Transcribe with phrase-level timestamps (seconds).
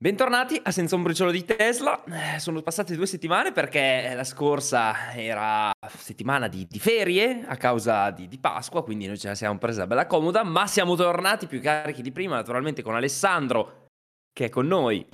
[0.00, 2.04] Bentornati a Senza un briciolo di Tesla.
[2.04, 8.12] Eh, sono passate due settimane perché la scorsa era settimana di, di ferie a causa
[8.12, 11.60] di, di, Pasqua, quindi noi ce la siamo presa bella comoda, ma siamo tornati più
[11.60, 13.86] carichi di prima, naturalmente con Alessandro
[14.32, 15.04] che è con noi.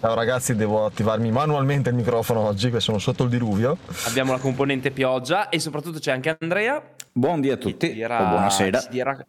[0.00, 3.76] Ciao ragazzi, devo attivarmi manualmente il microfono oggi, che sono sotto il diluvio.
[4.06, 6.82] Abbiamo la componente pioggia e soprattutto c'è anche Andrea.
[7.12, 8.86] Buondì a tutti, dirà, o buonasera.
[8.88, 9.26] Dirà,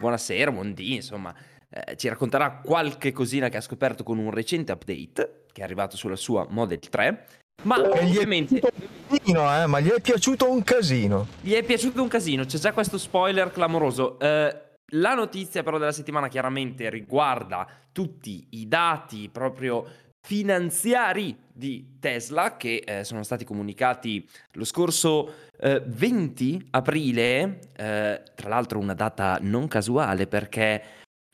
[0.00, 1.32] buonasera, buondì, insomma
[1.70, 5.96] eh, ci racconterà qualche cosina che ha scoperto con un recente update che è arrivato
[5.96, 7.26] sulla sua Model 3.
[7.62, 8.54] Ma e ovviamente...
[8.56, 11.26] Gli casino, eh, ma gli è piaciuto un casino.
[11.40, 14.18] Gli è piaciuto un casino, c'è già questo spoiler clamoroso.
[14.18, 19.86] Eh, la notizia però della settimana chiaramente riguarda tutti i dati proprio
[20.22, 28.48] finanziari di Tesla che eh, sono stati comunicati lo scorso eh, 20 aprile, eh, tra
[28.48, 30.82] l'altro una data non casuale perché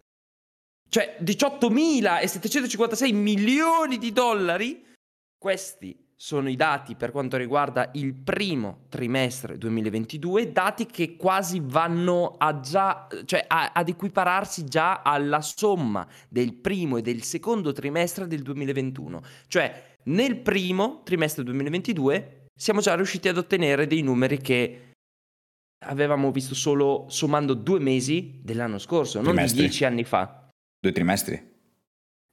[0.88, 4.86] cioè 18.756 milioni di dollari.
[5.36, 12.36] Questi sono i dati per quanto riguarda il primo trimestre 2022, dati che quasi vanno
[12.36, 18.28] a già, cioè a, ad equipararsi già alla somma del primo e del secondo trimestre
[18.28, 19.20] del 2021.
[19.48, 24.92] Cioè nel primo trimestre 2022 siamo già riusciti ad ottenere dei numeri che
[25.84, 29.44] avevamo visto solo sommando due mesi dell'anno scorso, trimestri.
[29.44, 30.48] non di dieci anni fa.
[30.78, 31.50] Due trimestri?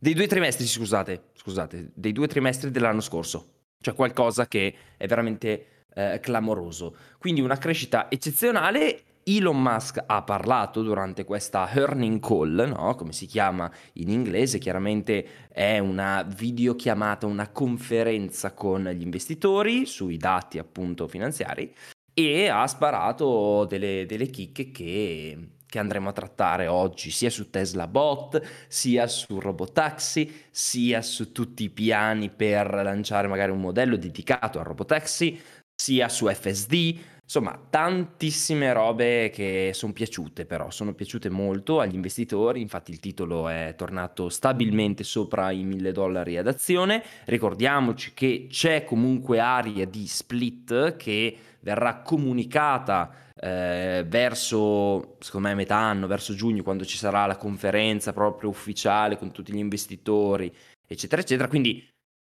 [0.02, 3.58] Dei due trimestri, scusate, scusate, dei due trimestri dell'anno scorso.
[3.82, 6.96] Cioè qualcosa che è veramente eh, clamoroso.
[7.18, 12.96] Quindi una crescita eccezionale Elon Musk ha parlato durante questa earning call, no?
[12.96, 20.18] come si chiama in inglese, chiaramente è una videochiamata, una conferenza con gli investitori sui
[20.18, 21.74] dati appunto finanziari
[22.14, 27.88] e ha sparato delle, delle chicche che, che andremo a trattare oggi, sia su Tesla
[27.88, 34.60] Bot, sia su Robotaxi, sia su tutti i piani per lanciare magari un modello dedicato
[34.60, 35.40] al Robotaxi,
[35.74, 36.98] sia su FSD,
[37.32, 43.48] Insomma, tantissime robe che sono piaciute però, sono piaciute molto agli investitori, infatti il titolo
[43.48, 47.04] è tornato stabilmente sopra i 1000 dollari ad azione.
[47.26, 55.76] Ricordiamoci che c'è comunque aria di split che verrà comunicata eh, verso, secondo me, metà
[55.78, 60.52] anno, verso giugno, quando ci sarà la conferenza proprio ufficiale con tutti gli investitori,
[60.88, 61.48] eccetera, eccetera.
[61.48, 61.88] Quindi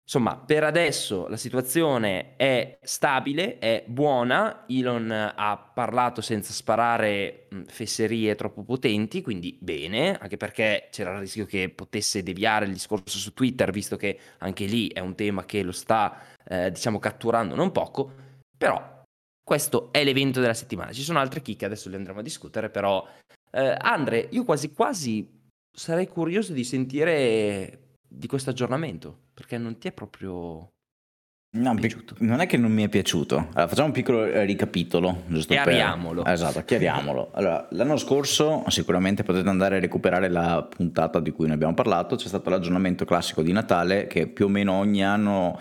[0.10, 8.34] Insomma, per adesso la situazione è stabile, è buona, Elon ha parlato senza sparare fesserie
[8.34, 13.36] troppo potenti, quindi bene, anche perché c'era il rischio che potesse deviare il discorso su
[13.36, 17.72] Twitter, visto che anche lì è un tema che lo sta, eh, diciamo, catturando non
[17.72, 18.12] poco,
[18.58, 19.04] però
[19.44, 20.92] questo è l'evento della settimana.
[20.92, 23.08] Ci sono altre chicche, adesso le andremo a discutere, però
[23.52, 25.38] eh, Andre, io quasi quasi
[25.72, 30.74] sarei curioso di sentire di questo aggiornamento, perché non ti è proprio
[31.52, 32.16] No, piaciuto.
[32.20, 33.38] non è che non mi è piaciuto.
[33.38, 35.24] Allora, facciamo un piccolo eh, ricapitolo.
[35.28, 36.22] Giusto chiariamolo.
[36.22, 36.34] Per...
[36.34, 37.32] Esatto, chiariamolo.
[37.34, 42.18] Allora, l'anno scorso sicuramente potete andare a recuperare la puntata di cui ne abbiamo parlato.
[42.18, 45.58] C'è stato l'aggiornamento classico di Natale che più o meno ogni anno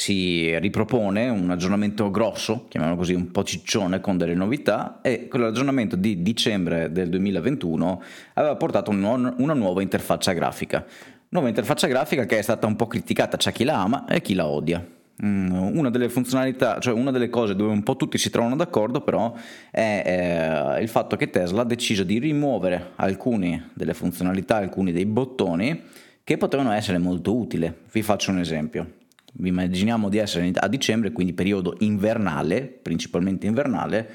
[0.00, 5.94] si ripropone un aggiornamento grosso, chiamiamolo così, un po' ciccione con delle novità e quell'aggiornamento
[5.94, 8.02] di dicembre del 2021
[8.34, 10.86] aveva portato un, una nuova interfaccia grafica.
[11.32, 14.34] Nuova interfaccia grafica che è stata un po' criticata, c'è chi la ama e chi
[14.34, 14.84] la odia.
[15.24, 19.02] Mm, una delle funzionalità, cioè una delle cose dove un po' tutti si trovano d'accordo
[19.02, 19.32] però
[19.70, 25.06] è eh, il fatto che Tesla ha deciso di rimuovere alcune delle funzionalità, alcuni dei
[25.06, 25.82] bottoni
[26.24, 27.72] che potevano essere molto utili.
[27.92, 28.94] Vi faccio un esempio.
[29.40, 34.08] Immaginiamo di essere a dicembre, quindi periodo invernale, principalmente invernale.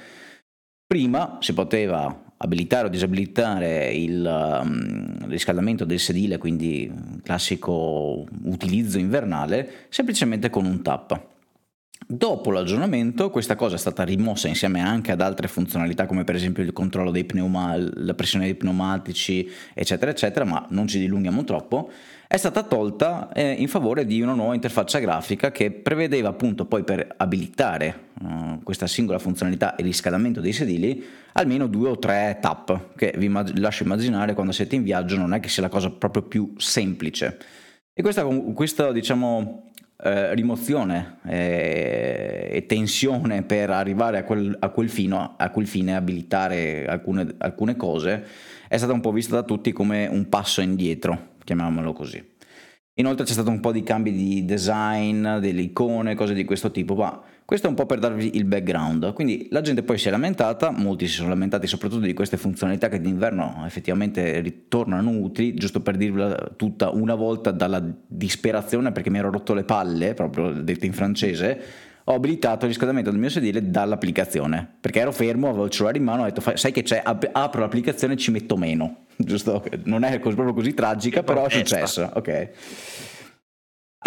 [0.85, 6.91] Prima si poteva abilitare o disabilitare il um, riscaldamento del sedile, quindi
[7.23, 11.33] classico utilizzo invernale, semplicemente con un tap.
[12.07, 16.61] Dopo l'aggiornamento questa cosa è stata rimossa insieme anche ad altre funzionalità come per esempio
[16.61, 21.89] il controllo dei pneumatici, la pressione dei pneumatici eccetera eccetera, ma non ci dilunghiamo troppo,
[22.27, 26.83] è stata tolta eh, in favore di una nuova interfaccia grafica che prevedeva appunto poi
[26.83, 32.95] per abilitare uh, questa singola funzionalità e riscaldamento dei sedili almeno due o tre tap
[32.95, 35.89] che vi immag- lascio immaginare quando siete in viaggio non è che sia la cosa
[35.89, 37.37] proprio più semplice.
[37.93, 39.71] E questa, questa diciamo,
[40.03, 45.95] eh, rimozione eh, e tensione per arrivare a quel, a quel, fino, a quel fine,
[45.95, 48.25] abilitare alcune, alcune cose,
[48.67, 52.33] è stata un po' vista da tutti come un passo indietro, chiamiamolo così.
[52.97, 56.95] Inoltre c'è stato un po' di cambi di design, delle icone, cose di questo tipo,
[56.95, 59.11] ma questo è un po' per darvi il background.
[59.11, 62.87] Quindi la gente poi si è lamentata, molti si sono lamentati soprattutto di queste funzionalità
[62.87, 69.17] che d'inverno effettivamente ritornano utili, giusto per dirvela tutta una volta dalla disperazione perché mi
[69.17, 71.61] ero rotto le palle, proprio detto in francese,
[72.07, 76.03] ho abilitato il riscaldamento del mio sedile dall'applicazione, perché ero fermo, avevo il cellulare in
[76.03, 79.63] mano, ho detto sai che c'è, apro l'applicazione e ci metto meno giusto?
[79.83, 82.09] Non è proprio così tragica, però è successo.
[82.13, 82.29] Ok.
[82.29, 82.51] È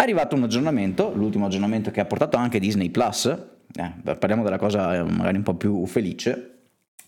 [0.01, 3.25] arrivato un aggiornamento, l'ultimo aggiornamento che ha portato anche Disney Plus.
[3.25, 6.58] Eh, parliamo della cosa eh, magari un po' più felice.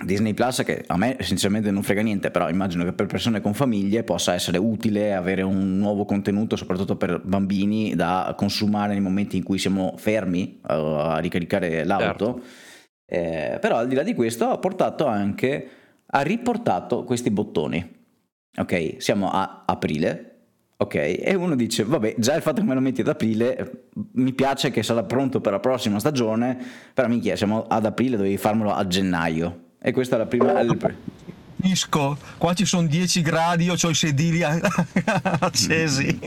[0.04, 3.54] Disney Plus che a me sinceramente non frega niente, però immagino che per persone con
[3.54, 9.38] famiglie possa essere utile avere un nuovo contenuto, soprattutto per bambini, da consumare nei momenti
[9.38, 12.04] in cui siamo fermi uh, a ricaricare l'auto.
[12.06, 12.42] Certo.
[13.06, 15.68] Eh, però al di là di questo ha portato anche
[16.14, 18.00] ha riportato questi bottoni.
[18.58, 20.28] Ok, siamo a aprile.
[20.78, 24.34] Ok, e uno dice, vabbè, già il fatto che me lo metti ad aprile, mi
[24.34, 26.58] piace che sarà pronto per la prossima stagione,
[26.94, 29.70] però minchia, siamo ad aprile, dovevi farmelo a gennaio.
[29.84, 30.54] E questa è la prima...
[31.62, 36.20] Capisco, qua ci sono 10 gradi, io ho i sedili accesi.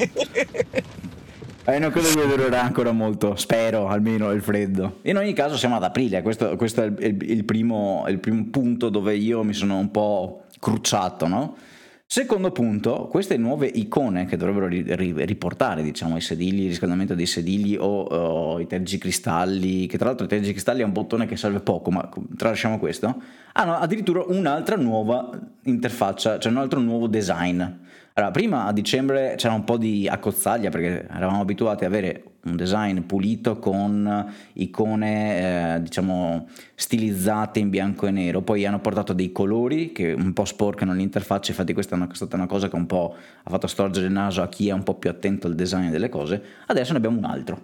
[1.64, 4.98] Eh, non credo che durerà ancora molto, spero almeno il freddo.
[5.02, 8.88] In ogni caso siamo ad aprile, questo, questo è il, il, primo, il, primo, punto
[8.88, 11.56] dove io mi sono un po' crucciato, no?
[12.06, 17.76] Secondo punto, queste nuove icone che dovrebbero riportare diciamo, i sedili, il riscaldamento dei sedili
[17.76, 21.90] o, o i tergicristalli, che tra l'altro i tergicristalli è un bottone che serve poco,
[21.90, 23.20] ma tralasciamo questo,
[23.54, 25.30] hanno addirittura un'altra nuova
[25.64, 27.60] interfaccia, cioè un altro nuovo design.
[28.12, 32.56] Allora, prima a dicembre c'era un po' di accozzaglia perché eravamo abituati ad avere un
[32.56, 38.42] design pulito con icone, eh, diciamo, stilizzate in bianco e nero.
[38.42, 42.46] Poi hanno portato dei colori che un po' sporcano l'interfaccia, infatti questa è stata una
[42.46, 45.10] cosa che un po' ha fatto storgere il naso a chi è un po' più
[45.10, 46.42] attento al design delle cose.
[46.66, 47.60] Adesso ne abbiamo un altro,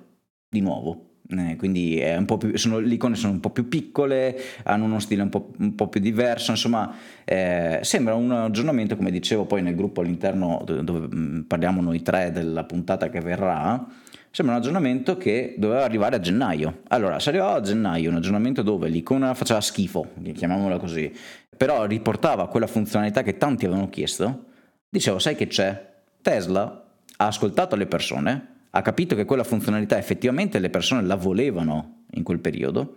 [0.48, 1.08] di nuovo.
[1.32, 2.02] Eh, quindi
[2.38, 5.76] più, sono, le icone sono un po' più piccole, hanno uno stile un po', un
[5.76, 6.92] po più diverso, insomma
[7.24, 12.32] eh, sembra un aggiornamento, come dicevo poi nel gruppo all'interno dove, mm, parliamo noi tre
[12.32, 13.86] della puntata che verrà,
[14.30, 16.82] sembra un aggiornamento che doveva arrivare a gennaio.
[16.88, 21.12] Allora, se arrivava a gennaio un aggiornamento dove l'icona faceva schifo, chiamiamola così,
[21.56, 24.44] però riportava quella funzionalità che tanti avevano chiesto,
[24.88, 25.88] dicevo, sai che c'è?
[26.22, 26.84] Tesla
[27.16, 32.22] ha ascoltato le persone, ha capito che quella funzionalità effettivamente le persone la volevano in
[32.22, 32.96] quel periodo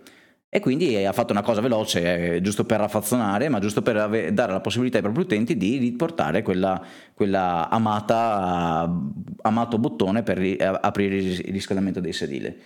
[0.56, 4.32] e quindi ha fatto una cosa veloce, eh, giusto per raffazzonare, ma giusto per ave-
[4.32, 6.80] dare la possibilità ai propri utenti di riportare quella,
[7.12, 8.88] quella amata,
[9.42, 12.56] amato bottone per ri- aprire il riscaldamento dei sedili.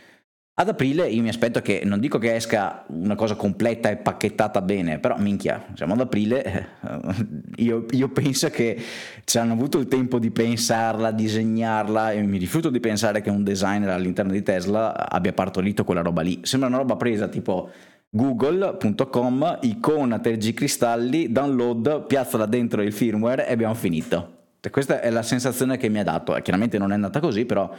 [0.60, 4.60] Ad aprile io mi aspetto che, non dico che esca una cosa completa e pacchettata
[4.60, 8.76] bene, però minchia, siamo ad aprile, eh, io, io, penso che
[9.22, 13.44] ci hanno avuto il tempo di pensarla, disegnarla e mi rifiuto di pensare che un
[13.44, 16.40] designer all'interno di Tesla abbia partorito quella roba lì.
[16.42, 17.70] Sembra una roba presa tipo
[18.10, 24.32] google.com, icona tergicristalli, download, piazzala dentro il firmware e abbiamo finito.
[24.72, 27.72] Questa è la sensazione che mi ha dato, chiaramente non è andata così, però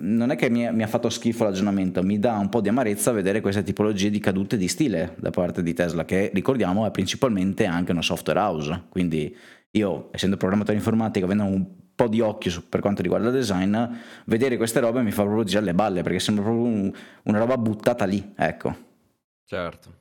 [0.00, 3.12] non è che mi, mi, ha fatto schifo l'aggiornamento, mi dà un po' di amarezza
[3.12, 7.64] vedere queste tipologie di cadute di stile da parte di Tesla, che ricordiamo è principalmente
[7.64, 8.84] anche una software house.
[8.88, 9.36] Quindi
[9.72, 13.76] io, essendo programmatore informatico, avendo un po' di occhio su, per quanto riguarda il design,
[14.26, 16.92] vedere queste robe mi fa proprio girare le balle, perché sembra proprio un,
[17.24, 18.86] una roba buttata lì, ecco.
[19.44, 19.92] Certo.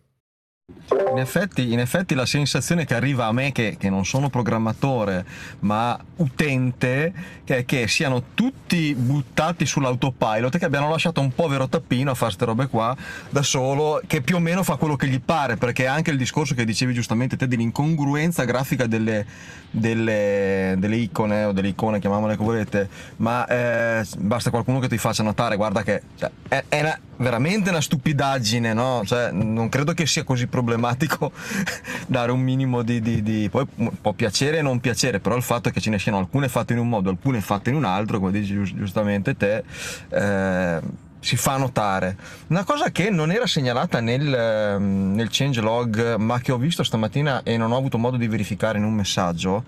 [0.90, 5.26] In effetti, in effetti, la sensazione che arriva a me, che, che non sono programmatore
[5.60, 7.14] ma utente,
[7.46, 12.16] che è che siano tutti buttati sull'autopilot e che abbiano lasciato un povero tappino a
[12.16, 12.94] fare queste robe qua
[13.30, 16.54] da solo, che più o meno fa quello che gli pare, perché anche il discorso
[16.54, 19.26] che dicevi giustamente te dell'incongruenza grafica delle,
[19.72, 24.98] delle, delle icone o delle icone, chiamiamole come volete, ma eh, basta qualcuno che ti
[24.98, 29.02] faccia notare, guarda che cioè, è, è una, veramente una stupidaggine, no?
[29.06, 31.32] Cioè, non credo che sia così problematico
[32.08, 33.66] dare un minimo di, di, di, Poi
[34.02, 36.74] può piacere e non piacere, però il fatto è che ce ne siano alcune fatte
[36.74, 39.64] in un modo, alcune fatte in un altro, come dici giustamente te,
[40.10, 40.82] eh,
[41.28, 42.16] si fa notare.
[42.48, 47.44] Una cosa che non era segnalata nel, ehm, nel changelog, ma che ho visto stamattina
[47.44, 49.66] e non ho avuto modo di verificare in un messaggio,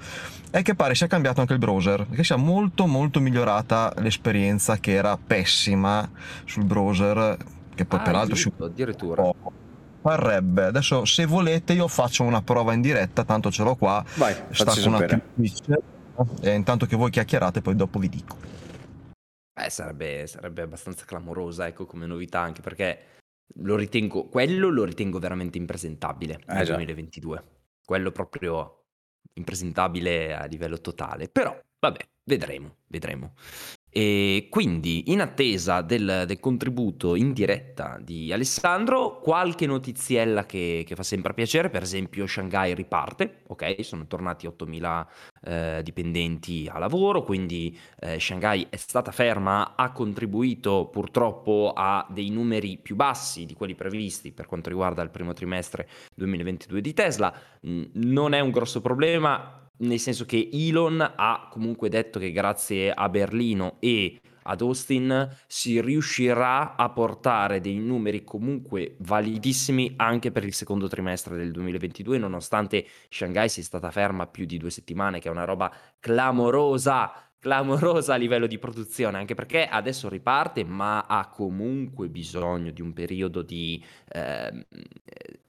[0.51, 4.94] è che pare sia cambiato anche il browser, che sia molto molto migliorata l'esperienza che
[4.94, 6.10] era pessima
[6.46, 7.36] sul browser,
[7.75, 9.22] che poi Ah, peraltro si addirittura.
[9.22, 9.51] addirittura.
[10.01, 10.63] parrebbe.
[10.63, 14.01] Adesso se volete io faccio una prova in diretta, tanto ce l'ho qua.
[14.16, 15.22] Vai, Sta facci con una sapere.
[15.36, 15.78] Twitch,
[16.39, 18.38] e intanto che voi chiacchierate poi dopo vi dico.
[19.60, 23.00] Eh, sarebbe, sarebbe abbastanza clamorosa, ecco, come novità, anche perché
[23.56, 26.74] lo ritengo, quello lo ritengo veramente impresentabile Eh, nel già.
[26.74, 27.44] 2022.
[27.84, 28.86] Quello proprio
[29.34, 31.28] impresentabile a livello totale.
[31.30, 33.34] Però, vabbè, vedremo, vedremo.
[33.91, 40.96] E quindi, in attesa del, del contributo in diretta di Alessandro, qualche notiziella che, che
[40.96, 43.84] fa sempre piacere, per esempio Shanghai riparte, ok?
[43.84, 45.05] Sono tornati 8.000
[45.41, 52.29] eh, dipendenti a lavoro, quindi eh, Shanghai è stata ferma, ha contribuito purtroppo a dei
[52.29, 57.34] numeri più bassi di quelli previsti per quanto riguarda il primo trimestre 2022 di Tesla.
[57.62, 63.10] Non è un grosso problema, nel senso che Elon ha comunque detto che grazie a
[63.10, 70.54] Berlino e ad Austin si riuscirà a portare dei numeri comunque validissimi anche per il
[70.54, 75.32] secondo trimestre del 2022, nonostante Shanghai sia stata ferma più di due settimane, che è
[75.32, 82.10] una roba clamorosa, clamorosa a livello di produzione, anche perché adesso riparte, ma ha comunque
[82.10, 84.63] bisogno di un periodo di ehm,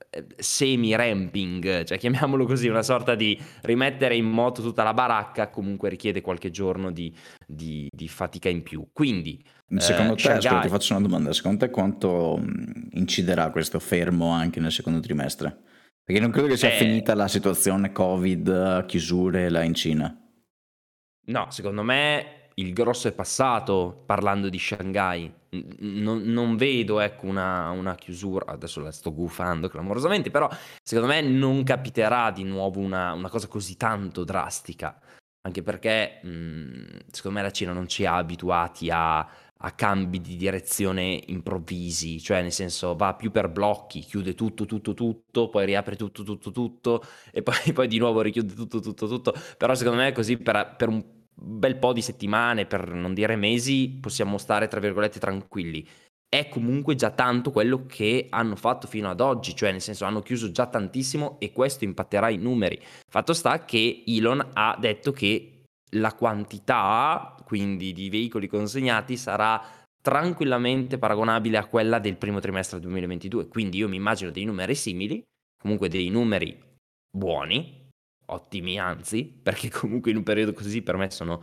[0.09, 5.89] eh, semi-ramping, cioè chiamiamolo così, una sorta di rimettere in moto tutta la baracca, comunque
[5.89, 7.13] richiede qualche giorno di,
[7.45, 8.87] di- di fatica in più.
[8.93, 9.43] Quindi,
[9.77, 14.29] Secondo eh, te, Shanghai- ti faccio una domanda, secondo te quanto mh, inciderà questo fermo
[14.31, 15.57] anche nel secondo trimestre?
[16.03, 16.77] Perché non credo che sia Eh.
[16.77, 20.13] finita la situazione Covid, chiusure là in Cina.
[21.31, 25.33] No, secondo me il grosso è passato parlando di Shanghai.
[25.79, 30.49] Non, non vedo ecco, una, una chiusura, adesso la sto gufando clamorosamente, però
[30.83, 34.99] secondo me non capiterà di nuovo una, una cosa così tanto drastica.
[35.43, 40.35] Anche perché mh, secondo me la Cina non ci ha abituati a, a cambi di
[40.35, 45.95] direzione improvvisi, cioè nel senso va più per blocchi, chiude tutto, tutto, tutto, poi riapre
[45.95, 49.33] tutto, tutto, tutto e poi, poi di nuovo richiude tutto, tutto, tutto.
[49.57, 53.97] Però secondo me così per, per un bel po' di settimane, per non dire mesi,
[54.01, 55.87] possiamo stare tra virgolette tranquilli.
[56.27, 60.21] È comunque già tanto quello che hanno fatto fino ad oggi, cioè nel senso hanno
[60.21, 62.79] chiuso già tantissimo e questo impatterà i numeri.
[63.09, 65.63] Fatto sta che Elon ha detto che
[65.95, 69.61] la quantità, quindi di veicoli consegnati, sarà
[70.01, 73.47] tranquillamente paragonabile a quella del primo trimestre 2022.
[73.47, 75.21] Quindi io mi immagino dei numeri simili,
[75.61, 76.57] comunque dei numeri
[77.09, 77.80] buoni,
[78.33, 81.41] ottimi anzi, perché comunque in un periodo così per me sono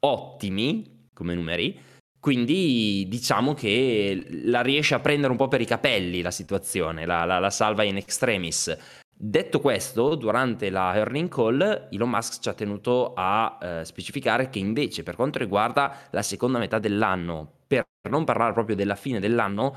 [0.00, 1.92] ottimi come numeri.
[2.18, 7.24] Quindi diciamo che la riesce a prendere un po' per i capelli la situazione, la,
[7.24, 8.74] la- la salva in extremis.
[9.16, 14.58] Detto questo, durante la earning call, Elon Musk ci ha tenuto a eh, specificare che
[14.58, 19.76] invece per quanto riguarda la seconda metà dell'anno, per non parlare proprio della fine dell'anno,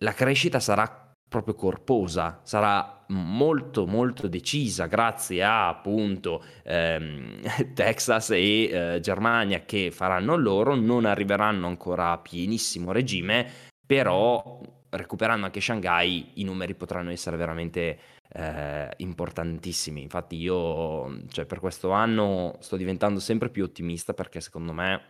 [0.00, 7.40] la crescita sarà proprio corposa, sarà molto molto decisa grazie a appunto ehm,
[7.74, 13.46] Texas e eh, Germania che faranno loro, non arriveranno ancora a pienissimo regime,
[13.86, 17.98] però recuperando anche Shanghai i numeri potranno essere veramente
[18.32, 20.02] eh, importantissimi.
[20.02, 25.02] Infatti io cioè, per questo anno sto diventando sempre più ottimista perché secondo me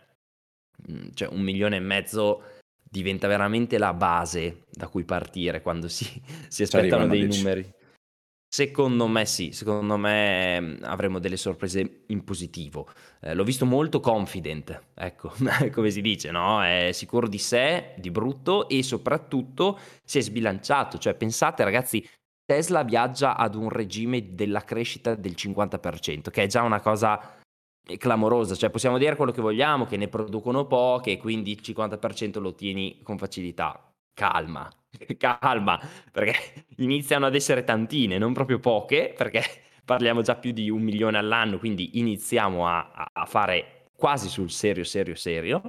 [0.87, 2.43] mh, cioè, un milione e mezzo
[2.89, 6.05] diventa veramente la base da cui partire quando si,
[6.49, 7.37] si aspettano dei dici?
[7.37, 7.73] numeri.
[8.51, 12.89] Secondo me sì, secondo me mh, avremo delle sorprese in positivo.
[13.21, 15.31] Eh, l'ho visto molto confident, ecco,
[15.71, 16.63] come si dice, no?
[16.63, 20.97] È sicuro di sé, di brutto e soprattutto si è sbilanciato.
[20.97, 22.03] Cioè, pensate ragazzi,
[22.43, 27.38] Tesla viaggia ad un regime della crescita del 50%, che è già una cosa
[27.97, 32.39] clamorosa, cioè possiamo dire quello che vogliamo, che ne producono poche e quindi il 50%
[32.39, 33.91] lo ottieni con facilità.
[34.13, 34.69] Calma,
[35.17, 35.79] calma,
[36.11, 39.43] perché iniziano ad essere tantine, non proprio poche, perché
[39.85, 44.83] parliamo già più di un milione all'anno, quindi iniziamo a- a fare quasi sul serio,
[44.83, 45.61] serio, serio.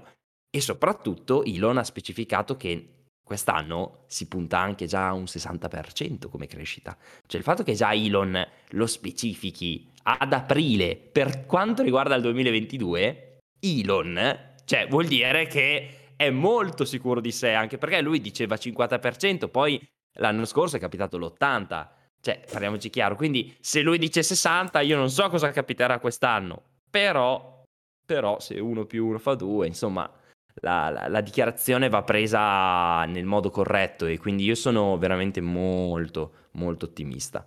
[0.53, 3.01] E soprattutto Elon ha specificato che
[3.31, 6.97] quest'anno si punta anche già a un 60% come crescita.
[7.27, 13.39] Cioè il fatto che già Elon lo specifichi ad aprile per quanto riguarda il 2022,
[13.61, 19.49] Elon, cioè vuol dire che è molto sicuro di sé, anche perché lui diceva 50%,
[19.49, 19.81] poi
[20.19, 21.89] l'anno scorso è capitato l'80%.
[22.23, 27.63] Cioè, parliamoci chiaro, quindi se lui dice 60, io non so cosa capiterà quest'anno, però,
[28.05, 30.11] però se uno più uno fa due, insomma,
[30.57, 36.49] la, la, la, dichiarazione va presa nel modo corretto e quindi io sono veramente molto,
[36.53, 37.47] molto ottimista.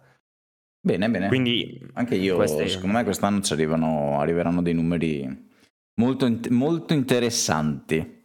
[0.85, 1.29] Bene, bene.
[1.29, 2.67] Quindi anche io, queste...
[2.67, 5.49] secondo me quest'anno ci arrivano, arriveranno dei numeri
[5.95, 8.21] molto, molto interessanti.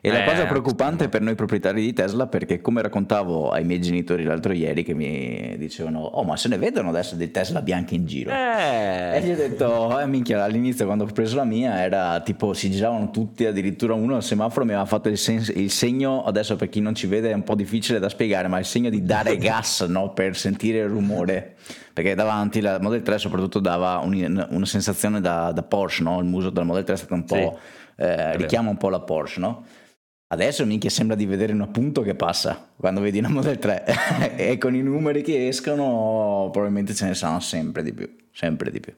[0.00, 3.80] E la eh, cosa preoccupante per noi proprietari di Tesla, perché come raccontavo ai miei
[3.80, 7.94] genitori l'altro ieri che mi dicevano, oh ma se ne vedono adesso dei Tesla bianchi
[7.94, 8.30] in giro.
[8.30, 9.16] Eh.
[9.16, 12.70] E gli ho detto, eh minchia, all'inizio quando ho preso la mia era tipo, si
[12.70, 16.68] giravano tutti, addirittura uno al semaforo mi aveva fatto il, sen- il segno, adesso per
[16.68, 19.36] chi non ci vede è un po' difficile da spiegare, ma il segno di dare
[19.38, 20.12] gas no?
[20.12, 21.54] per sentire il rumore.
[21.98, 26.20] Perché davanti la Model 3 soprattutto dava un, una sensazione da, da Porsche, no?
[26.20, 27.34] il muso della Model 3 è stato un po'...
[27.34, 29.64] Sì eh, richiama un po' la Porsche, no?
[30.28, 34.58] Adesso minchia sembra di vedere un appunto che passa quando vedi una Model 3 e
[34.58, 38.94] con i numeri che escono probabilmente ce ne saranno sempre di più, sempre di più.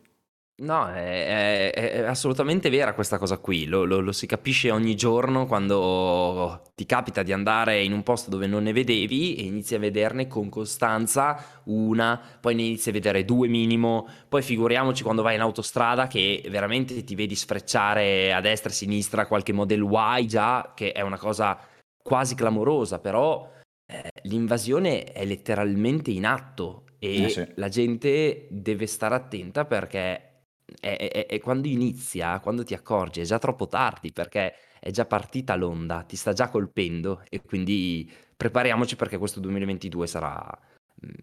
[0.60, 4.94] No, è, è, è, assolutamente vera questa cosa qui, lo, lo, lo, si capisce ogni
[4.94, 9.74] giorno quando ti capita di andare in un posto dove non ne vedevi e inizi
[9.74, 15.22] a vederne con costanza una, poi ne inizi a vedere due minimo, poi figuriamoci quando
[15.22, 19.88] vai in autostrada che veramente ti vedi sfrecciare a destra e a sinistra qualche Model
[19.90, 21.58] Y già, che è una cosa
[22.02, 23.50] quasi clamorosa, però
[23.90, 27.48] eh, l'invasione è letteralmente in atto e eh sì.
[27.54, 30.29] la gente deve stare attenta perché
[30.78, 35.04] è, è, è quando inizia, quando ti accorgi, è già troppo tardi perché è già
[35.06, 40.58] partita l'onda, ti sta già colpendo e quindi prepariamoci perché questo 2022 sarà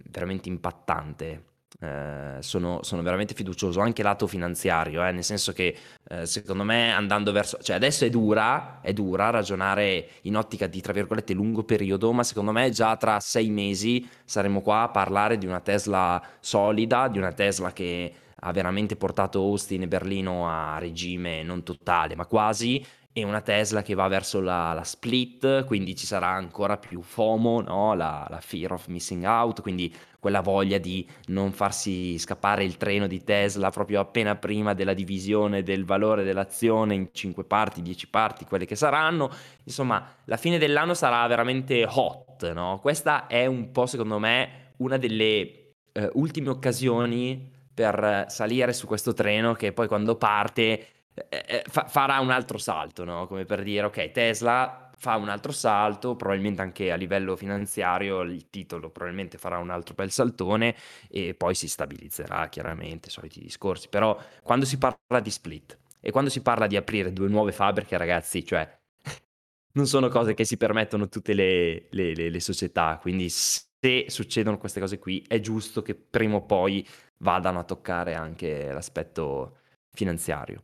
[0.09, 1.55] veramente impattante.
[1.79, 5.77] Eh, sono, sono, veramente fiducioso anche lato finanziario, eh, nel senso che
[6.09, 10.81] eh, secondo me andando verso, cioè adesso è dura, è dura ragionare in ottica di
[10.81, 15.37] tra virgolette lungo periodo, ma secondo me già tra sei mesi saremo qua a parlare
[15.37, 20.79] di una Tesla solida, di una Tesla che ha veramente portato Austin e Berlino a
[20.79, 22.83] regime non totale, ma quasi,
[23.17, 27.61] e una Tesla che va verso la, la split, quindi ci sarà ancora più FOMO,
[27.61, 27.95] no?
[27.95, 33.07] la, la, fear of missing out, quindi quella voglia di non farsi scappare il treno
[33.07, 38.45] di Tesla proprio appena prima della divisione del valore dell'azione in 5 parti, 10 parti,
[38.45, 39.31] quelle che saranno.
[39.63, 42.77] Insomma, la fine dell'anno sarà veramente hot, no?
[42.79, 49.13] Questa è un po', secondo me, una delle eh, ultime occasioni per salire su questo
[49.13, 50.96] treno che poi quando parte
[51.29, 53.27] eh, eh, fa- farà un altro salto, no?
[53.27, 58.49] Come per dire, ok, Tesla fa un altro salto, probabilmente anche a livello finanziario il
[58.49, 60.75] titolo probabilmente farà un altro bel saltone
[61.09, 66.29] e poi si stabilizzerà chiaramente, soliti discorsi, però quando si parla di split e quando
[66.29, 68.67] si parla di aprire due nuove fabbriche, ragazzi, cioè
[69.73, 74.57] non sono cose che si permettono tutte le, le, le, le società, quindi se succedono
[74.57, 76.85] queste cose qui è giusto che prima o poi
[77.19, 79.57] vadano a toccare anche l'aspetto
[79.91, 80.63] finanziario.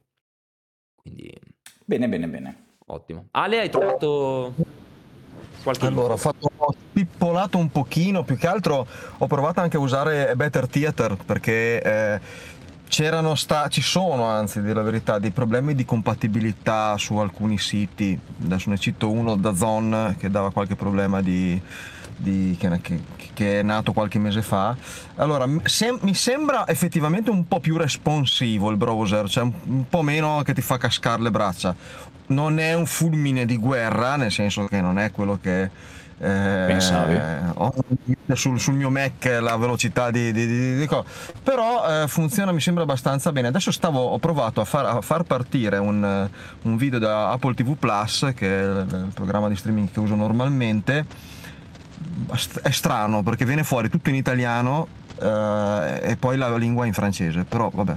[1.03, 1.31] Quindi...
[1.85, 2.63] Bene, bene, bene.
[2.87, 3.25] Ottimo.
[3.31, 4.55] Ale, hai trovato
[5.61, 5.85] qualche...
[5.85, 8.87] Allora, ho fatto ho pippolato un pochino, più che altro
[9.17, 11.81] ho provato anche a usare Better Theater perché...
[11.81, 12.51] Eh,
[12.93, 18.19] c'erano sta- ci sono anzi, di la verità, dei problemi di compatibilità su alcuni siti.
[18.43, 21.59] Adesso ne cito uno da Zon che dava qualche problema di,
[22.15, 22.99] di, che, che,
[23.33, 24.75] che, è nato qualche mese fa.
[25.15, 30.41] Allora, se, mi sembra effettivamente un po' più responsivo il browser, cioè un, po' meno
[30.43, 31.75] che ti fa cascare le braccia.
[32.25, 35.69] Non è un fulmine di guerra, nel senso che non è quello che
[36.23, 37.19] eh, Pensavi?
[38.33, 40.89] Sul, sul, mio Mac la velocità di, di, di, di
[41.43, 45.23] però eh, funziona mi sembra abbastanza bene adesso stavo, ho provato a far, a far
[45.23, 46.29] partire un,
[46.61, 51.05] un, video da Apple TV Plus che è il programma di streaming che uso normalmente
[52.61, 54.87] è strano perché viene fuori tutto in italiano
[55.21, 57.95] eh, e poi la lingua in francese però vabbè.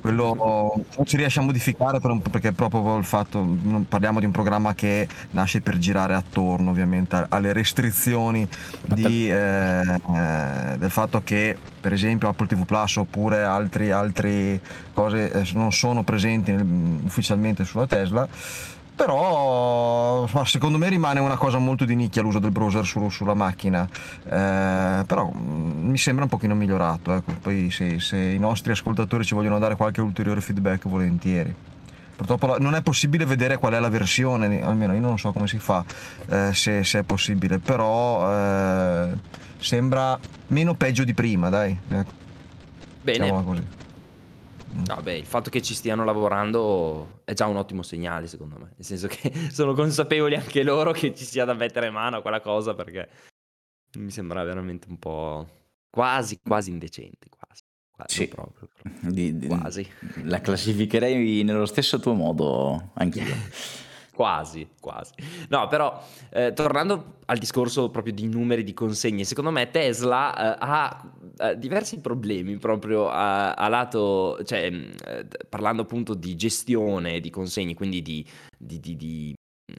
[0.00, 3.44] Quello non si riesce a modificare per un, perché proprio il fatto
[3.88, 8.46] parliamo di un programma che nasce per girare attorno ovviamente alle restrizioni
[8.86, 14.60] di, eh, eh, del fatto che per esempio Apple TV Plus oppure altre
[14.92, 18.28] cose eh, non sono presenti ufficialmente sulla Tesla
[18.98, 23.88] però secondo me rimane una cosa molto di nicchia l'uso del browser su, sulla macchina
[24.24, 27.32] eh, però mm, mi sembra un pochino migliorato ecco.
[27.40, 31.54] poi se, se, i nostri ascoltatori ci vogliono dare qualche ulteriore feedback volentieri
[32.16, 35.60] purtroppo non è possibile vedere qual è la versione almeno io non so come si
[35.60, 35.84] fa
[36.28, 39.10] eh, se, se, è possibile però eh,
[39.58, 42.10] sembra meno peggio di prima dai ecco.
[43.02, 43.62] bene così.
[44.84, 48.72] Vabbè, il fatto che ci stiano lavorando è già un ottimo segnale, secondo me.
[48.76, 52.40] Nel senso che sono consapevoli anche loro che ci sia da mettere mano a quella
[52.40, 53.08] cosa perché
[53.96, 55.46] mi sembra veramente un po'
[55.90, 57.28] quasi, quasi indecente.
[57.28, 57.62] Quasi.
[57.90, 58.28] quasi sì.
[58.28, 59.10] proprio, proprio.
[59.10, 59.86] Di, di, quasi.
[60.24, 63.24] La classificherei nello stesso tuo modo, anch'io.
[64.18, 65.12] Quasi, quasi.
[65.48, 70.56] No, però eh, tornando al discorso proprio di numeri di consegne, secondo me Tesla eh,
[70.58, 77.30] ha eh, diversi problemi proprio a, a lato, cioè eh, parlando appunto di gestione di
[77.30, 78.26] consegne, quindi di,
[78.58, 79.37] di, di, di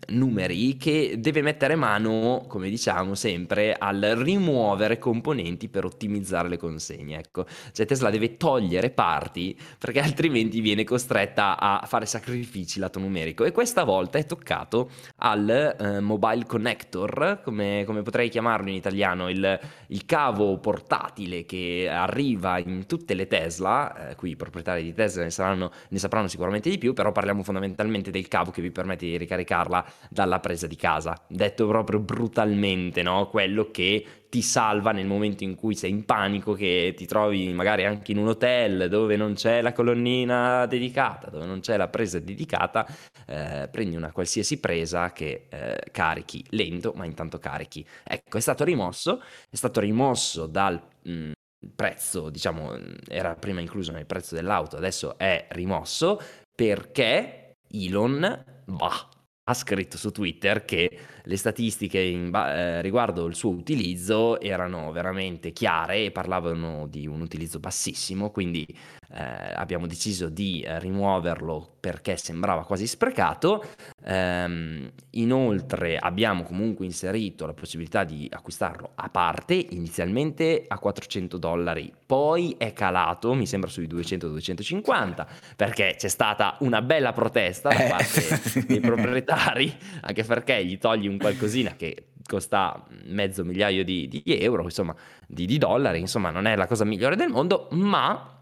[0.09, 7.17] numeri che deve mettere mano, come diciamo sempre, al rimuovere componenti per ottimizzare le consegne.
[7.17, 13.43] Ecco, cioè Tesla deve togliere parti perché altrimenti viene costretta a fare sacrifici lato numerico
[13.45, 19.29] e questa volta è toccato al eh, mobile connector, come, come, potrei chiamarlo in italiano,
[19.29, 24.93] il, il, cavo portatile che arriva in tutte le Tesla, eh, qui i proprietari di
[24.93, 28.71] Tesla ne, saranno, ne sapranno sicuramente di più, però parliamo fondamentalmente del cavo che vi
[28.71, 29.78] permette di ricaricarla
[30.09, 31.15] dalla presa di casa.
[31.27, 33.27] Detto proprio brutalmente, no?
[33.27, 37.85] Quello che ti salva nel momento in cui sei in panico, che ti trovi magari
[37.85, 42.19] anche in un hotel dove non c'è la colonnina dedicata, dove non c'è la presa
[42.19, 42.85] dedicata,
[43.25, 47.85] eh, prendi una qualsiasi presa che eh, carichi lento, ma intanto carichi.
[48.03, 50.79] Ecco, è stato rimosso, è stato rimosso dal...
[51.03, 51.31] Mh, mm,
[51.75, 56.21] prezzo, diciamo, era prima incluso nel prezzo dell'auto, adesso è rimosso
[56.55, 59.08] perché Elon va
[59.49, 65.51] ha scritto su Twitter che le statistiche in, eh, riguardo il suo utilizzo erano veramente
[65.51, 68.65] chiare e parlavano di un utilizzo bassissimo, quindi
[69.11, 73.63] eh, abbiamo deciso di eh, rimuoverlo perché sembrava quasi sprecato.
[74.03, 81.91] Ehm, inoltre abbiamo comunque inserito la possibilità di acquistarlo a parte, inizialmente a 400 dollari,
[82.05, 87.89] poi è calato, mi sembra sui 200-250, perché c'è stata una bella protesta da eh.
[87.89, 94.23] parte dei proprietari, anche perché gli togli un qualcosina che costa mezzo migliaio di, di
[94.25, 94.95] euro, insomma,
[95.27, 98.39] di, di dollari, insomma, non è la cosa migliore del mondo, ma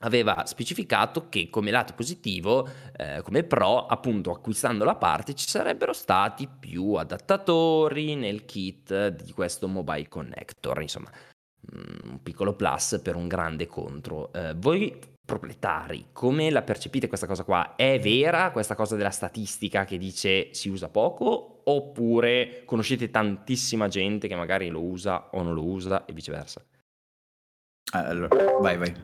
[0.00, 5.92] aveva specificato che come lato positivo, eh, come pro, appunto acquistando la parte ci sarebbero
[5.92, 11.10] stati più adattatori nel kit di questo mobile connector, insomma
[11.74, 14.32] mm, un piccolo plus per un grande contro.
[14.32, 14.98] Eh, voi
[15.30, 17.76] proprietari, come la percepite questa cosa qua?
[17.76, 24.26] È vera questa cosa della statistica che dice si usa poco oppure conoscete tantissima gente
[24.26, 26.60] che magari lo usa o non lo usa e viceversa?
[27.92, 28.94] Allora, vai vai.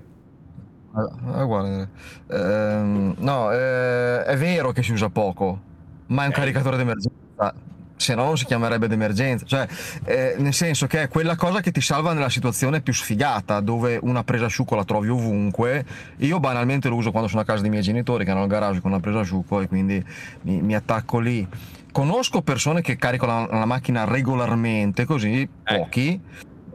[0.95, 1.89] Ah, guarda,
[2.29, 5.61] ehm, no, eh, è vero che si usa poco,
[6.07, 7.55] ma è un caricatore d'emergenza,
[7.97, 9.67] se no non si chiamerebbe d'emergenza, cioè
[10.05, 13.99] eh, nel senso che è quella cosa che ti salva nella situazione più sfigata, dove
[14.01, 15.85] una presa asciugo la trovi ovunque.
[16.19, 18.81] Io banalmente lo uso quando sono a casa dei miei genitori che hanno il garage
[18.81, 20.05] con una presa asciugo e quindi
[20.43, 21.47] mi, mi attacco lì.
[21.91, 25.49] Conosco persone che caricano la, la macchina regolarmente, così eh.
[25.79, 26.21] pochi,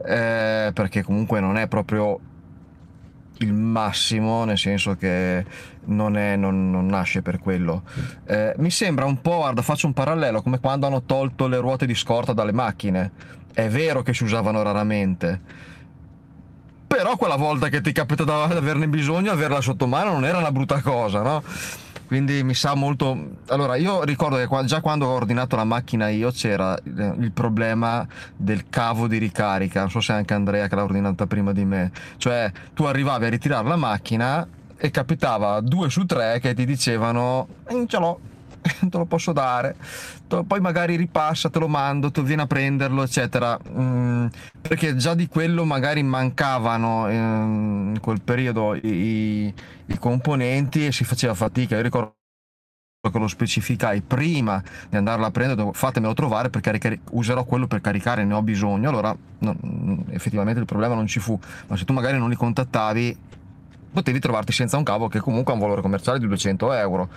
[0.04, 2.18] eh, perché comunque non è proprio
[3.38, 5.44] il massimo, nel senso che
[5.86, 7.82] non, è, non, non nasce per quello.
[8.24, 11.86] Eh, mi sembra un po', guarda, faccio un parallelo, come quando hanno tolto le ruote
[11.86, 13.12] di scorta dalle macchine.
[13.52, 15.40] È vero che si usavano raramente,
[16.86, 20.52] però quella volta che ti capita di averne bisogno, averla sotto mano non era una
[20.52, 21.42] brutta cosa, no?
[22.12, 26.30] quindi mi sa molto allora io ricordo che già quando ho ordinato la macchina io
[26.30, 31.26] c'era il problema del cavo di ricarica non so se anche Andrea che l'ha ordinata
[31.26, 34.46] prima di me cioè tu arrivavi a ritirare la macchina
[34.84, 38.18] e capitava due su tre che ti dicevano eh, ce l'ho
[38.62, 39.74] te lo posso dare,
[40.46, 43.58] poi magari ripassa, te lo mando, te vieni a prenderlo, eccetera.
[43.68, 44.26] Mm,
[44.60, 49.52] perché già di quello magari mancavano in quel periodo i,
[49.86, 51.74] i componenti e si faceva fatica.
[51.74, 52.14] Io ricordo
[53.10, 58.24] che lo specificai prima di andarla a prendere, fatemelo trovare perché userò quello per caricare,
[58.24, 58.90] ne ho bisogno.
[58.90, 59.56] Allora, no,
[60.10, 63.18] effettivamente il problema non ci fu, ma se tu magari non li contattavi,
[63.92, 67.08] potevi trovarti senza un cavo che comunque ha un valore commerciale di 200 euro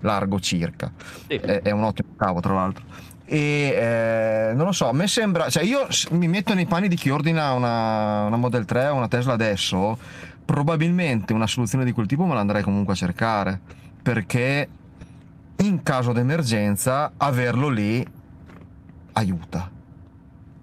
[0.00, 0.90] largo circa.
[1.28, 1.34] Sì.
[1.34, 2.84] È, è, un ottimo cavo, tra l'altro.
[3.24, 6.94] E eh, non lo so, a me sembra, cioè io mi metto nei panni di
[6.94, 9.98] chi ordina una, una Model 3 o una Tesla adesso,
[10.44, 13.60] probabilmente una soluzione di quel tipo me la andrei comunque a cercare,
[14.00, 14.68] perché
[15.56, 18.06] in caso d'emergenza averlo lì
[19.12, 19.70] aiuta.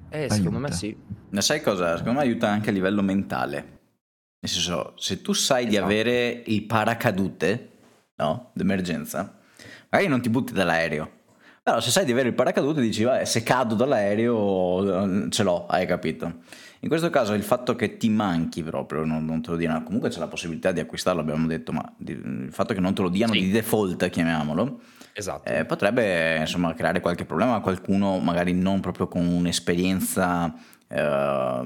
[0.10, 0.36] Eh, aiuta.
[0.36, 0.96] secondo me sì.
[1.32, 1.98] Ma sai cosa?
[1.98, 3.73] Secondo me aiuta anche a livello mentale.
[4.44, 5.70] Nel senso, se tu sai esatto.
[5.70, 7.70] di avere il paracadute,
[8.16, 8.50] no?
[8.52, 9.40] D'emergenza,
[9.88, 11.10] magari non ti butti dall'aereo.
[11.64, 15.86] Però se sai di avere il paracadute dici, vabbè, se cado dall'aereo ce l'ho, hai
[15.86, 16.42] capito?
[16.82, 20.10] In questo caso il fatto che ti manchi proprio, non, non te lo diano, comunque
[20.10, 23.08] c'è la possibilità di acquistarlo, abbiamo detto, ma di, il fatto che non te lo
[23.08, 23.44] diano sì.
[23.44, 24.82] di default, chiamiamolo,
[25.14, 25.50] esatto.
[25.50, 30.54] eh, potrebbe insomma creare qualche problema a qualcuno magari non proprio con un'esperienza
[30.90, 31.62] eh,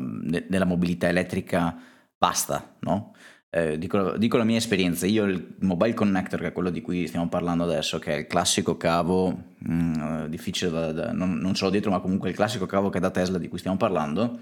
[0.48, 1.76] nella mobilità elettrica
[2.18, 3.14] vasta, no?
[3.50, 7.08] eh, dico, dico, la mia esperienza, io il mobile connector, che è quello di cui
[7.08, 11.54] stiamo parlando adesso, che è il classico cavo, mh, mm, difficile da, da, non, non
[11.54, 13.78] ce l'ho dietro, ma comunque il classico cavo che è da Tesla di cui stiamo
[13.78, 14.40] parlando,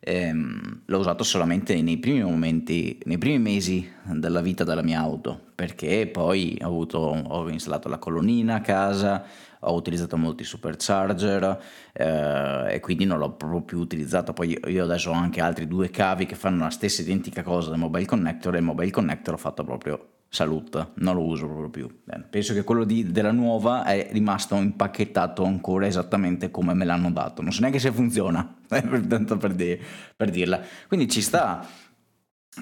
[0.00, 5.38] ehm, l'ho usato solamente nei primi momenti, nei primi mesi della vita della mia auto,
[5.54, 9.24] perché poi ho, avuto, ho installato la colonnina a casa,
[9.66, 14.32] ho utilizzato molti supercharger eh, e quindi non l'ho proprio più utilizzato.
[14.32, 17.78] Poi io adesso ho anche altri due cavi che fanno la stessa identica cosa del
[17.78, 22.00] mobile connector e il mobile connector ho fatto proprio salute, non lo uso proprio più.
[22.04, 22.26] Bene.
[22.28, 27.42] Penso che quello di, della nuova è rimasto impacchettato ancora esattamente come me l'hanno dato.
[27.42, 29.78] Non so neanche se funziona, tanto per, di,
[30.14, 30.60] per dirla.
[30.88, 31.64] Quindi ci sta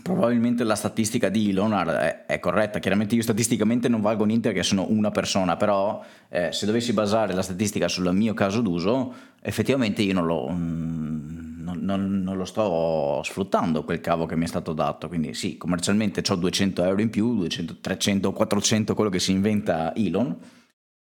[0.02, 2.78] probabilmente la statistica di Elon è, è, corretta.
[2.78, 7.32] Chiaramente io statisticamente non valgo niente perché sono una persona, però eh, se dovessi basare
[7.32, 12.44] la statistica sul mio caso d'uso, effettivamente io non lo, mm, non, non, non lo,
[12.44, 15.08] sto sfruttando quel cavo che mi è stato dato.
[15.08, 19.94] Quindi sì, commercialmente ho 200 euro in più, 200, 300, 400, quello che si inventa
[19.94, 20.36] Elon.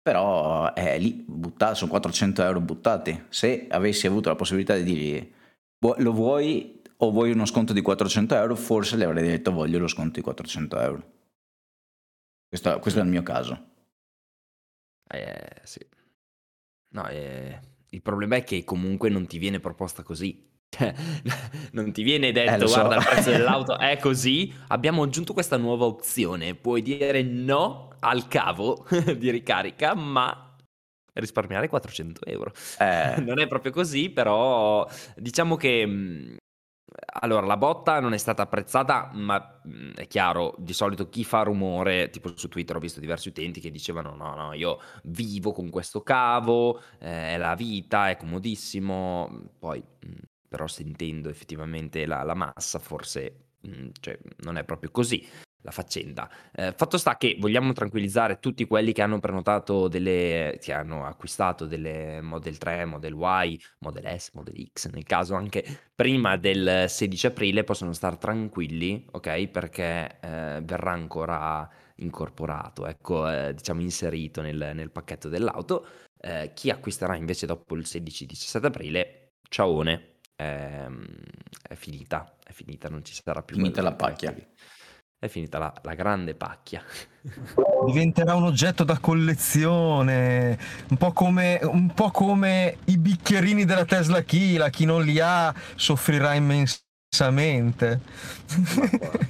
[0.02, 3.24] Però è lì, buttato, sono 400 euro buttati.
[3.28, 5.32] Se avessi avuto la possibilità di dirgli
[5.96, 9.88] lo vuoi o vuoi uno sconto di 400 euro, forse le avrei detto voglio lo
[9.88, 11.10] sconto di 400 euro.
[12.48, 13.70] Questo, questo è il mio caso.
[15.08, 15.84] Eh, sì.
[16.94, 20.50] No, eh, il problema è che comunque non ti viene proposta così.
[20.72, 20.94] Cioè,
[21.72, 23.08] non ti viene detto, eh, guarda, so.
[23.08, 24.50] il prezzo dell'auto è così.
[24.68, 26.54] Abbiamo aggiunto questa nuova opzione.
[26.54, 28.86] Puoi dire no al cavo
[29.18, 30.56] di ricarica, ma
[31.14, 32.52] risparmiare 400 euro.
[32.78, 33.20] Eh.
[33.20, 36.36] Non è proprio così, però diciamo che mm,
[37.20, 39.60] allora, la botta non è stata apprezzata, ma
[39.94, 43.70] è chiaro, di solito chi fa rumore, tipo su Twitter ho visto diversi utenti che
[43.70, 49.82] dicevano no, no, io vivo con questo cavo, eh, è la vita, è comodissimo, poi
[50.48, 55.26] però sentendo effettivamente la, la massa forse mhmm, cioè, non è proprio così
[55.62, 56.28] la faccenda.
[56.52, 61.66] Eh, fatto sta che vogliamo tranquillizzare tutti quelli che hanno prenotato delle, che hanno acquistato
[61.66, 67.26] delle Model 3, Model Y, Model S, Model X, nel caso anche prima del 16
[67.26, 69.48] aprile, possono stare tranquilli, ok?
[69.48, 75.86] Perché eh, verrà ancora incorporato, ecco, eh, diciamo inserito nel, nel pacchetto dell'auto.
[76.20, 81.04] Eh, chi acquisterà invece dopo il 16-17 aprile, ciaone, ehm,
[81.68, 83.56] è finita, è finita, non ci sarà più.
[83.56, 84.34] Finita la pacchia
[85.22, 86.82] è finita la, la, grande pacchia.
[87.86, 90.58] Diventerà un oggetto da collezione,
[90.88, 95.54] un po' come, un po come i bicchierini della Tesla Kila, chi non li ha
[95.76, 98.00] soffrirà immensamente.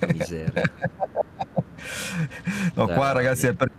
[0.00, 0.62] Ma miseria.
[2.72, 3.70] no, qua ragazzi è per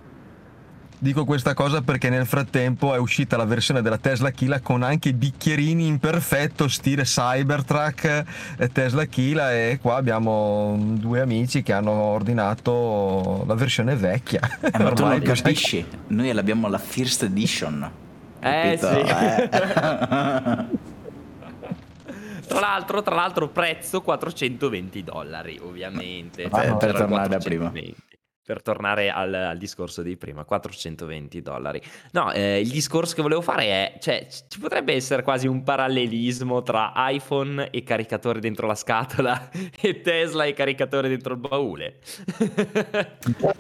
[1.04, 5.10] Dico questa cosa perché nel frattempo è uscita la versione della Tesla Kila con anche
[5.10, 8.24] i bicchierini in perfetto stile Cybertruck
[8.72, 14.40] Tesla Kila e qua abbiamo due amici che hanno ordinato la versione vecchia.
[14.62, 17.92] Eh, ma tu non capisci, noi l'abbiamo la First Edition.
[18.40, 18.86] Eh sì.
[18.86, 19.50] Eh.
[22.48, 26.48] Tra l'altro, tra l'altro, prezzo 420 dollari, ovviamente.
[26.48, 27.72] Per, cioè, per tornare da prima
[28.46, 31.82] per tornare al, al, discorso di prima, 420 dollari.
[32.12, 36.62] No, eh, il discorso che volevo fare è, cioè, ci potrebbe essere quasi un parallelismo
[36.62, 42.00] tra iPhone e caricatore dentro la scatola e Tesla e caricatore dentro il baule.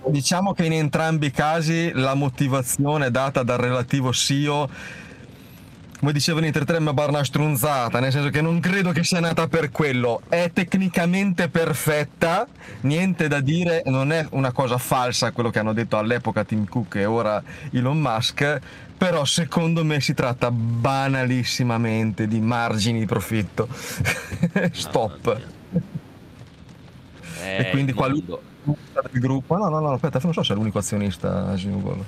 [0.07, 4.69] diciamo che in entrambi i casi la motivazione data dal relativo CEO
[6.03, 9.21] come dicevano in 3 mi bar una strunzata, nel senso che non credo che sia
[9.21, 10.19] nata per quello.
[10.27, 12.45] È tecnicamente perfetta,
[12.81, 16.95] niente da dire, non è una cosa falsa quello che hanno detto all'epoca Tim Cook
[16.95, 18.59] e ora Elon Musk,
[18.97, 23.69] però secondo me si tratta banalissimamente di margini di profitto.
[24.73, 25.41] Stop.
[27.45, 31.47] e quindi qualunque del gruppo, no, no, no, aspetta, non so se è l'unico azionista
[31.47, 32.03] a Google.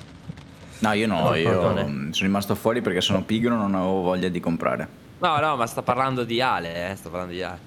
[0.80, 5.04] No, io no, io sono rimasto fuori perché sono pigro, non avevo voglia di comprare.
[5.20, 7.60] No, no, ma sta parlando di Ale, eh, sto parlando di Ale.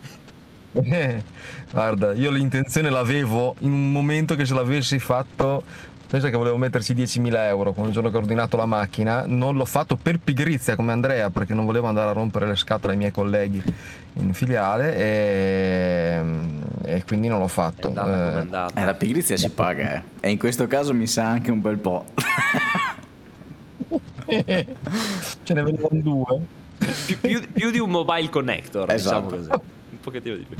[0.72, 1.22] Eh,
[1.72, 5.62] guarda, io l'intenzione l'avevo in un momento che se l'avessi fatto,
[6.06, 9.56] pensa che volevo metterci 10.000 euro con il giorno che ho ordinato la macchina, non
[9.56, 12.98] l'ho fatto per pigrizia come Andrea perché non volevo andare a rompere le scatole ai
[12.98, 13.62] miei colleghi
[14.14, 16.22] in filiale e,
[16.84, 17.92] e quindi non l'ho fatto.
[17.92, 20.02] È andata, eh, eh, la pigrizia si paga eh.
[20.20, 22.06] e in questo caso mi sa anche un bel po'.
[25.42, 26.46] Ce ne vengono due.
[27.06, 29.36] Più, più, più, di un mobile connector, diciamo esatto.
[29.36, 29.70] diciamo così.
[29.90, 30.56] Un pochettino di più.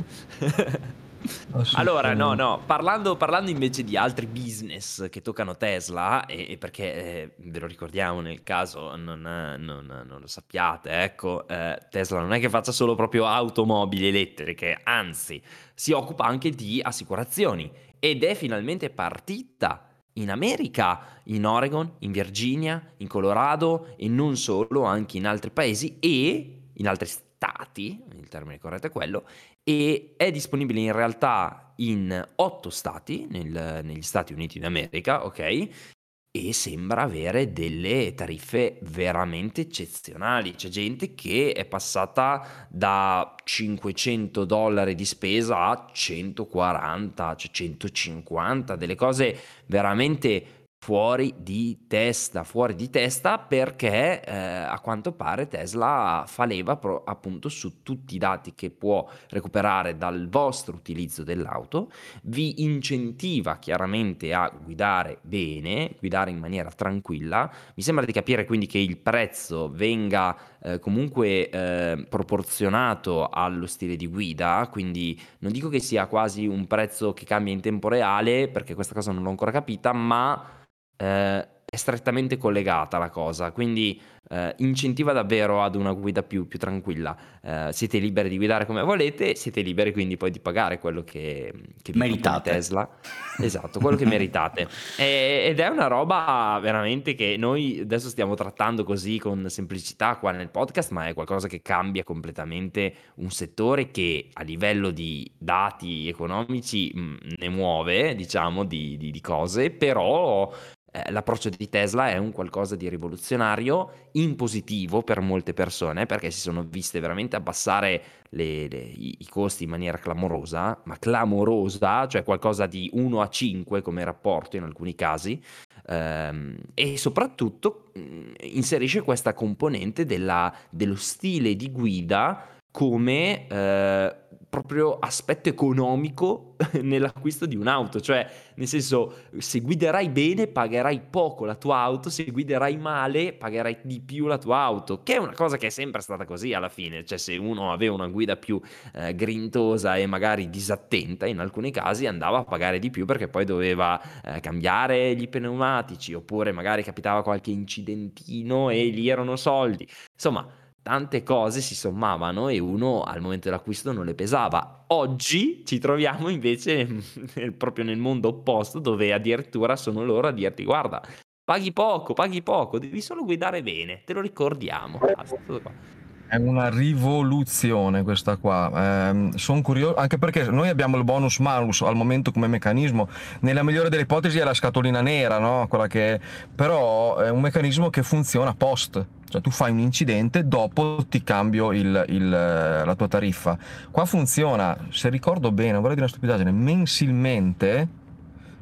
[1.75, 6.95] Allora, no, no, parlando, parlando, invece di altri business che toccano Tesla, e, e perché
[6.95, 12.33] eh, ve lo ricordiamo nel caso non, non, non lo sappiate, ecco, eh, Tesla non
[12.33, 15.43] è che faccia solo proprio automobili elettriche, anzi,
[15.75, 19.88] si occupa anche di assicurazioni ed è finalmente partita
[20.19, 25.97] in America, in Oregon, in Virginia, in Colorado e non solo, anche in altri paesi
[25.99, 29.25] e in altri stati, il termine corretto è quello,
[29.63, 35.97] e è disponibile in realtà in otto stati, nel, negli Stati Uniti d'America, ok?
[36.31, 40.55] E sembra avere delle tariffe veramente eccezionali.
[40.55, 48.95] C'è gente che è passata da 500 dollari di spesa a 140, cioè 150, delle
[48.95, 56.45] cose veramente fuori di testa, fuori di testa perché eh, a quanto pare Tesla fa
[56.45, 61.91] leva pro- appunto su tutti i dati che può recuperare dal vostro utilizzo dell'auto,
[62.23, 67.53] vi incentiva chiaramente a guidare bene, guidare in maniera tranquilla.
[67.75, 73.97] Mi sembra di capire quindi che il prezzo venga eh, comunque eh, proporzionato allo stile
[73.97, 78.49] di guida, quindi non dico che sia quasi un prezzo che cambia in tempo reale
[78.49, 80.67] perché questa cosa non l'ho ancora capita, ma
[80.97, 84.01] eh, è strettamente collegata la cosa, quindi
[84.31, 87.17] eh, incentiva davvero ad una guida più, più tranquilla.
[87.43, 91.53] Eh, siete liberi di guidare come volete, siete liberi quindi poi di pagare quello che,
[91.83, 92.51] che meritate.
[92.51, 92.89] Tesla.
[93.41, 94.67] Esatto, quello che meritate.
[94.97, 100.33] E, ed è una roba veramente che noi adesso stiamo trattando così con semplicità qua
[100.33, 106.09] nel podcast, ma è qualcosa che cambia completamente un settore che a livello di dati
[106.09, 110.53] economici mh, mm, ne muove, diciamo, di, di, di cose, però
[110.91, 116.31] eh, l'approccio di Tesla è un qualcosa di rivoluzionario, in positivo per molte persone, perché
[116.31, 122.25] si sono viste veramente abbassare le, le, i, costi in maniera clamorosa, ma clamorosa, cioè
[122.25, 125.41] qualcosa di 1 a 5 come rapporto in alcuni casi,
[125.87, 134.17] ehm, e soprattutto mh, mm, inserisce questa componente della, dello stile di guida come eh,
[134.49, 141.57] proprio aspetto economico nell'acquisto di un'auto, cioè nel senso se guiderai bene pagherai poco la
[141.57, 145.57] tua auto, se guiderai male pagherai di più la tua auto, che è una cosa
[145.57, 148.61] che è sempre stata così alla fine, cioè se uno aveva una guida più
[148.95, 153.45] eh, grintosa e magari disattenta in alcuni casi andava a pagare di più perché poi
[153.45, 160.67] doveva eh, cambiare gli pneumatici oppure magari capitava qualche incidentino e lì erano soldi, insomma
[160.83, 164.85] tante cose si sommavano e uno al momento dell'acquisto non le pesava.
[164.89, 166.87] Oggi ci troviamo invece
[167.35, 171.03] nel, proprio nel mondo opposto dove addirittura sono loro a dirti guarda,
[171.45, 174.99] paghi poco, paghi poco, devi solo guidare bene, te lo ricordiamo.
[174.99, 175.97] Basta,
[176.29, 179.11] è una rivoluzione questa qua.
[179.11, 183.09] Eh, sono curioso, anche perché noi abbiamo il bonus malus al momento come meccanismo.
[183.41, 185.67] Nella migliore delle ipotesi è la scatolina nera, no?
[185.69, 186.21] Quella che...
[186.55, 189.05] però è un meccanismo che funziona post.
[189.29, 193.59] Cioè tu fai un incidente, dopo ti cambio il, il, la tua tariffa.
[193.91, 197.89] Qua funziona, se ricordo bene, vorrei dire una stupidaggine, mensilmente,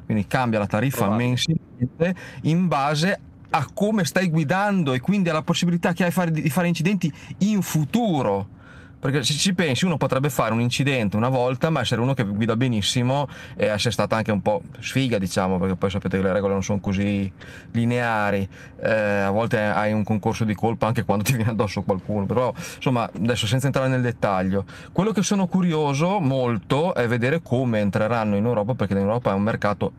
[0.05, 1.23] quindi cambia la tariffa Provate.
[1.23, 6.67] mensilmente in base a come stai guidando e quindi alla possibilità che hai di fare
[6.67, 8.55] incidenti in futuro.
[8.99, 12.23] Perché se ci pensi, uno potrebbe fare un incidente una volta, ma essere uno che
[12.23, 16.33] guida benissimo e essere stata anche un po' sfiga, diciamo, perché poi sapete che le
[16.33, 17.31] regole non sono così
[17.71, 18.49] lineari.
[18.81, 22.25] Eh, a volte hai un concorso di colpa anche quando ti viene addosso qualcuno.
[22.25, 27.79] Però, insomma, adesso senza entrare nel dettaglio, quello che sono curioso molto è vedere come
[27.79, 29.93] entreranno in Europa, perché in Europa è un mercato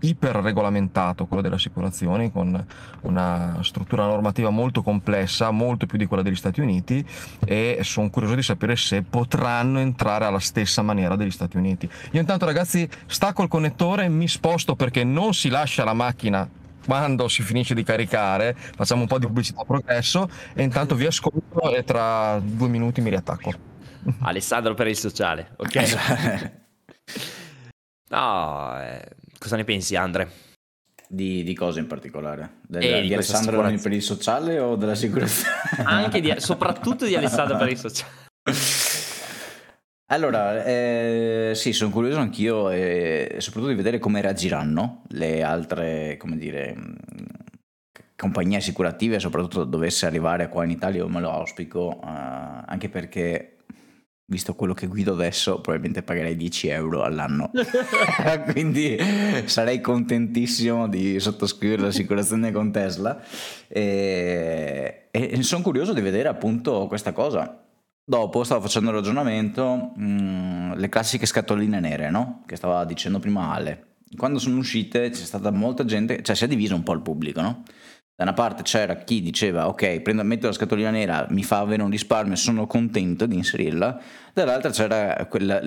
[0.00, 2.64] iperregolamentato quello delle assicurazioni con
[3.02, 7.04] una struttura normativa molto complessa, molto più di quella degli Stati Uniti
[7.44, 11.88] e sono curioso di sapere se potranno entrare alla stessa maniera degli Stati Uniti.
[12.12, 16.48] Io intanto ragazzi stacco il connettore, mi sposto perché non si lascia la macchina
[16.84, 21.06] quando si finisce di caricare, facciamo un po' di pubblicità a progresso e intanto vi
[21.06, 23.52] ascolto e tra due minuti mi riattacco.
[24.20, 26.52] Alessandro per il sociale, ok?
[28.10, 30.44] no, eh Cosa ne pensi, Andre?
[31.08, 32.58] Di, di cosa in particolare?
[32.66, 35.48] Del, eh, di, di Alessandro per il sociale o della sicurezza?
[35.84, 38.12] Anche di, soprattutto di Alessandro per il sociale.
[40.06, 46.36] Allora, eh, sì, sono curioso anch'io e soprattutto di vedere come reagiranno le altre, come
[46.36, 46.76] dire,
[48.16, 53.55] compagnie assicurative, soprattutto dovesse arrivare qua in Italia, io me lo auspico, eh, anche perché
[54.28, 57.50] visto quello che guido adesso, probabilmente pagherei 10 euro all'anno.
[58.50, 58.98] Quindi
[59.44, 63.22] sarei contentissimo di sottoscrivere l'assicurazione con Tesla.
[63.68, 67.62] E, e sono curioso di vedere appunto questa cosa.
[68.08, 72.42] Dopo stavo facendo il ragionamento, mh, mm, le classiche scatoline nere, no?
[72.46, 73.94] Che stava dicendo prima Ale.
[74.16, 77.40] Quando sono uscite c'è stata molta gente, cioè si è diviso un po' il pubblico,
[77.40, 77.64] no?
[78.16, 81.82] Da una parte c'era chi diceva ok, prendo, metto la scatolina nera, mi fa avere
[81.82, 84.00] un risparmio, sono contento di inserirla,
[84.32, 85.60] dall'altra c'era quella,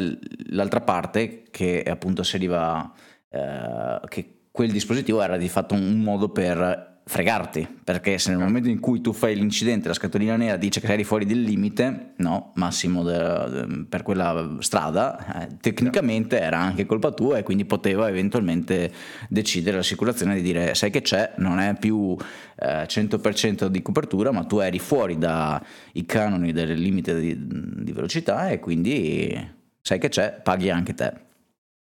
[0.49, 2.91] l'altra parte che appunto asseriva
[3.29, 8.69] eh, che quel dispositivo era di fatto un modo per fregarti, perché se nel momento
[8.69, 12.51] in cui tu fai l'incidente la scatolina nera dice che sei fuori del limite, no,
[12.53, 18.07] massimo de, de, per quella strada, eh, tecnicamente era anche colpa tua e quindi poteva
[18.09, 18.91] eventualmente
[19.27, 22.15] decidere l'assicurazione di dire sai che c'è, non è più
[22.59, 25.59] eh, 100% di copertura, ma tu eri fuori dai
[26.05, 27.35] canoni del limite di,
[27.83, 29.35] di velocità e quindi
[29.81, 31.13] sai che c'è, paghi anche te.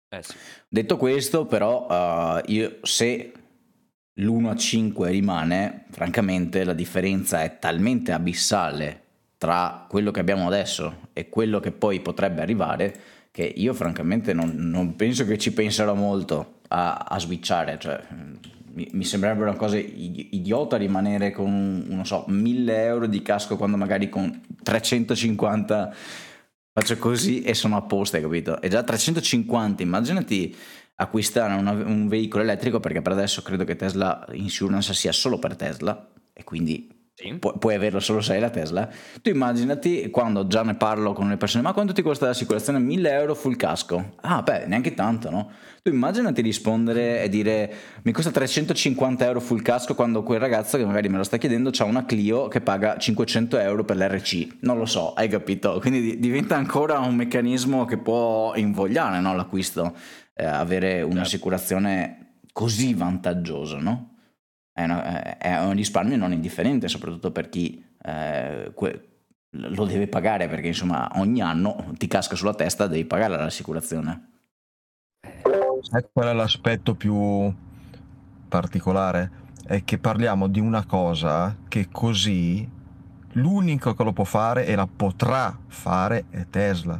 [0.10, 0.34] Eh sì.
[0.68, 3.32] Detto questo, però, uh, io se
[4.16, 9.02] l'1 a 5 rimane, francamente la differenza è talmente abissale
[9.38, 12.96] tra quello che abbiamo adesso e quello che poi potrebbe arrivare
[13.32, 18.00] che io francamente non, non penso che ci penserò molto a, a switchare, cioè,
[18.74, 23.76] mi, mi, sembrerebbe una cosa idiota rimanere con, non so, 1000 euro di casco quando
[23.76, 25.94] magari con 350
[26.72, 28.62] faccio così e sono a posto, hai capito?
[28.62, 30.56] E già 350, immaginati
[31.04, 35.56] acquistare una, un veicolo elettrico perché per adesso credo che Tesla Insurance sia solo per
[35.56, 37.34] Tesla e quindi sì.
[37.36, 38.90] pu- puoi averlo solo se hai la Tesla.
[39.22, 42.80] Tu immaginati quando già ne parlo con le persone, ma quanto ti costa l'assicurazione?
[42.80, 44.16] 1000 euro full casco.
[44.22, 45.52] Ah beh, neanche tanto, no?
[45.84, 47.74] Tu immaginati rispondere e dire
[48.04, 51.72] mi costa 350 euro full casco quando quel ragazzo che magari me lo sta chiedendo
[51.78, 54.60] ha una Clio che paga 500 euro per l'RC.
[54.62, 55.80] Non lo so, hai capito?
[55.80, 59.94] Quindi diventa ancora un meccanismo che può invogliare no, l'acquisto
[60.34, 61.08] eh, avere certo.
[61.08, 64.12] un'assicurazione così vantaggiosa, no?
[64.72, 69.10] È, una, è, un risparmio non indifferente, soprattutto per chi eh, que-
[69.52, 74.30] lo deve pagare, perché insomma ogni anno ti casca sulla testa, devi pagare l'assicurazione.
[75.82, 77.54] Sai qual è l'aspetto più
[78.48, 79.42] particolare?
[79.66, 82.68] È che parliamo di una cosa che così
[83.34, 87.00] l'unico che lo può fare e la potrà fare è Tesla.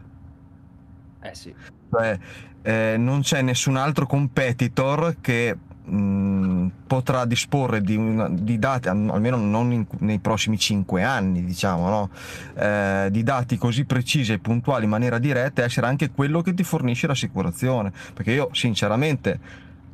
[1.22, 1.54] Eh sì.
[1.90, 2.20] Cioè,
[2.64, 8.88] eh, non c'è nessun altro competitor che mh, mm, potrà disporre di, una, di, dati,
[8.88, 12.10] almeno non in, nei prossimi 5 anni, diciamo, no?
[12.56, 16.54] eh, di dati così precisi e puntuali in maniera diretta e essere anche quello che
[16.54, 17.92] ti fornisce l'assicurazione.
[18.14, 19.40] Perché io sinceramente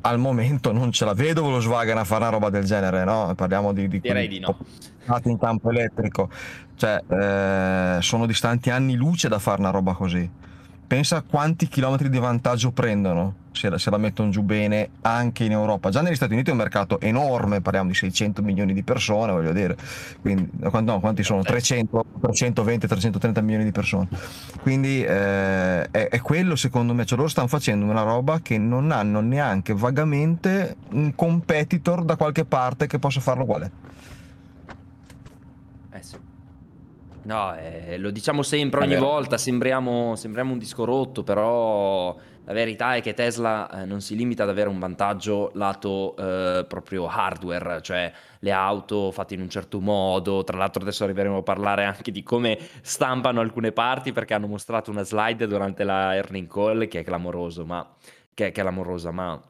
[0.02, 3.32] al momento non ce la vedo Volkswagen a fare una roba del genere, no?
[3.36, 4.56] Parliamo di, di Direi di no.
[5.24, 6.30] in campo elettrico,
[6.76, 10.48] cioè eh, sono distanti anni luce da fare una roba così
[10.90, 15.44] pensa a quanti chilometri di vantaggio prendono se la, se la, mettono giù bene anche
[15.44, 15.88] in Europa.
[15.88, 19.52] Già negli Stati Uniti è un mercato enorme, parliamo di 600 milioni di persone, voglio
[19.52, 19.76] dire,
[20.20, 21.42] quindi no, quanti sono?
[21.42, 24.08] 300, 320, 330 milioni di persone.
[24.62, 28.90] Quindi eh, è, è, quello secondo me, cioè loro stanno facendo una roba che non
[28.90, 33.70] hanno neanche vagamente un competitor da qualche parte che possa farlo uguale.
[35.92, 36.16] Eh sì.
[37.30, 42.12] No, eh, lo diciamo sempre, ogni volta, sembriamo, sembriamo un disco rotto, però
[42.42, 46.64] la verità è che Tesla eh, non si limita ad avere un vantaggio lato eh,
[46.66, 50.42] proprio hardware, cioè le auto fatte in un certo modo.
[50.42, 54.90] Tra l'altro adesso arriveremo a parlare anche di come stampano alcune parti perché hanno mostrato
[54.90, 57.88] una slide durante la earning call che è clamoroso, ma
[58.34, 59.40] che è clamorosa, ma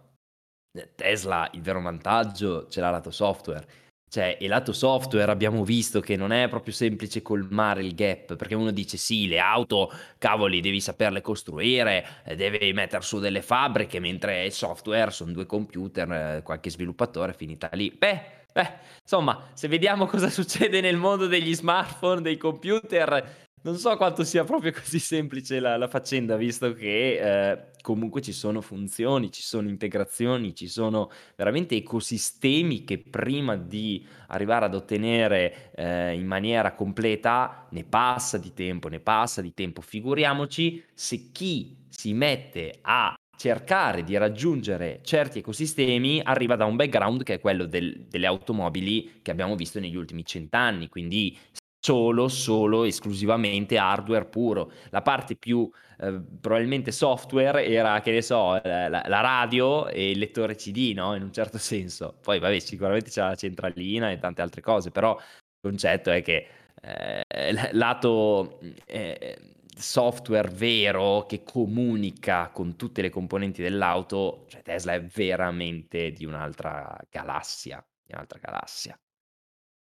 [0.95, 3.67] Tesla il vero vantaggio ce l'ha lato software
[4.11, 8.57] cioè, e lato software abbiamo visto che non è proprio semplice colmare il gap, perché
[8.57, 9.89] uno dice sì, le auto,
[10.19, 15.47] cavoli, devi saperle costruire, eh, devi mettere su delle fabbriche, mentre il software sono due
[15.47, 17.95] computer, eh, qualche sviluppatore, finita lì.
[17.97, 18.21] Beh,
[18.53, 24.25] beh, insomma, se vediamo cosa succede nel mondo degli smartphone, dei computer, non so quanto
[24.25, 29.43] sia proprio così semplice la, la faccenda, visto che eh, comunque ci sono funzioni, ci
[29.43, 36.73] sono integrazioni, ci sono veramente ecosistemi che prima di arrivare ad ottenere eh, in maniera
[36.75, 39.83] completa ne passa di tempo, ne passa di tempo.
[39.83, 47.23] Figuriamoci se chi si mette a cercare di raggiungere certi ecosistemi arriva da un background
[47.23, 51.37] che è quello del, delle automobili che abbiamo visto negli ultimi cent'anni, quindi
[51.81, 54.71] solo, solo, esclusivamente hardware puro.
[54.91, 55.69] La parte più
[55.99, 61.15] eh, probabilmente software era, che ne so, la, la, radio e il lettore CD, no?
[61.15, 62.17] In un certo senso.
[62.21, 66.47] Poi, vabbè, sicuramente c'è la centralina e tante altre cose, però il concetto è che
[66.83, 69.39] eh, lato eh,
[69.77, 76.97] software vero che comunica con tutte le componenti dell'auto, cioè Tesla è veramente di un'altra
[77.11, 78.99] galassia, di un'altra galassia.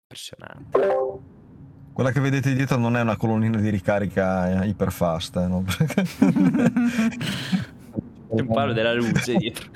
[0.04, 1.39] Impressionante.
[2.00, 5.66] Quella che vedete dietro non è una colonnina di ricarica iperfast, eh, no?
[5.68, 5.76] C'è
[8.30, 9.68] un palo della luce dietro.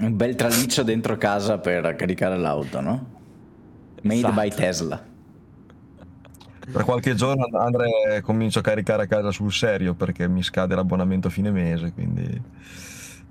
[0.00, 3.06] un bel traliccio dentro casa per caricare l'auto, no?
[4.02, 4.34] Made esatto.
[4.34, 5.02] by Tesla.
[6.70, 11.28] Per qualche giorno Andre comincio a caricare a casa sul serio perché mi scade l'abbonamento
[11.28, 12.42] a fine mese, quindi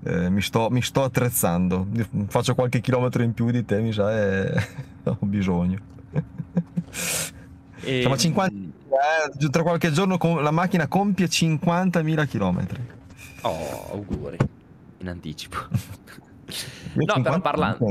[0.02, 1.86] eh, mi, sto, mi, sto, attrezzando.
[2.26, 4.52] Faccio qualche chilometro in più di te, mi sa, e
[5.04, 5.92] ho bisogno.
[7.84, 8.00] E...
[8.00, 8.54] Siamo a 50,
[9.42, 12.66] eh, tra qualche giorno la macchina compie 50.000 km.
[13.42, 14.38] Oh, auguri,
[14.98, 15.58] in anticipo.
[16.94, 17.90] no, però parlando...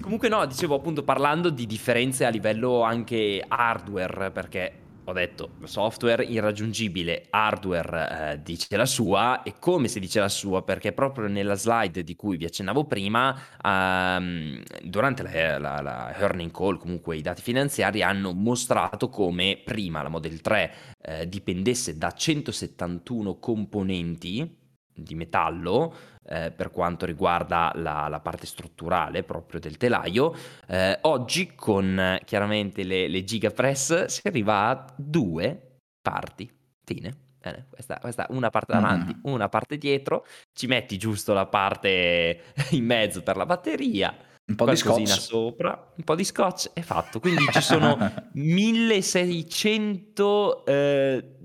[0.00, 4.72] Comunque no, dicevo appunto parlando di differenze a livello anche hardware, perché
[5.08, 10.62] ho detto software irraggiungibile, hardware eh, dice la sua e come si dice la sua?
[10.62, 13.34] Perché proprio nella slide di cui vi accennavo prima,
[13.64, 20.02] ehm, durante la, la, la, earning call, comunque i dati finanziari hanno mostrato come prima
[20.02, 24.56] la Model 3 eh, dipendesse da 171 componenti
[24.92, 25.94] di metallo
[26.28, 30.34] eh, per quanto riguarda la, la, parte strutturale proprio del telaio.
[30.66, 36.50] Eh, oggi con eh, chiaramente le, le Gigapress si arriva a due parti.
[36.84, 37.26] Fine.
[37.40, 39.20] Bene, questa, questa una parte davanti, mm.
[39.22, 44.14] una parte dietro, ci metti giusto la parte in mezzo per la batteria,
[44.46, 47.20] un po' di scotch sopra, un po' di scotch è fatto.
[47.20, 47.96] Quindi ci sono
[48.34, 51.36] 1600 eh,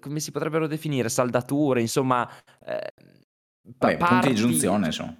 [0.00, 2.28] come si potrebbero definire saldature, insomma
[2.66, 2.92] eh,
[3.64, 5.16] Vabbè, parti, punti di giunzione sono.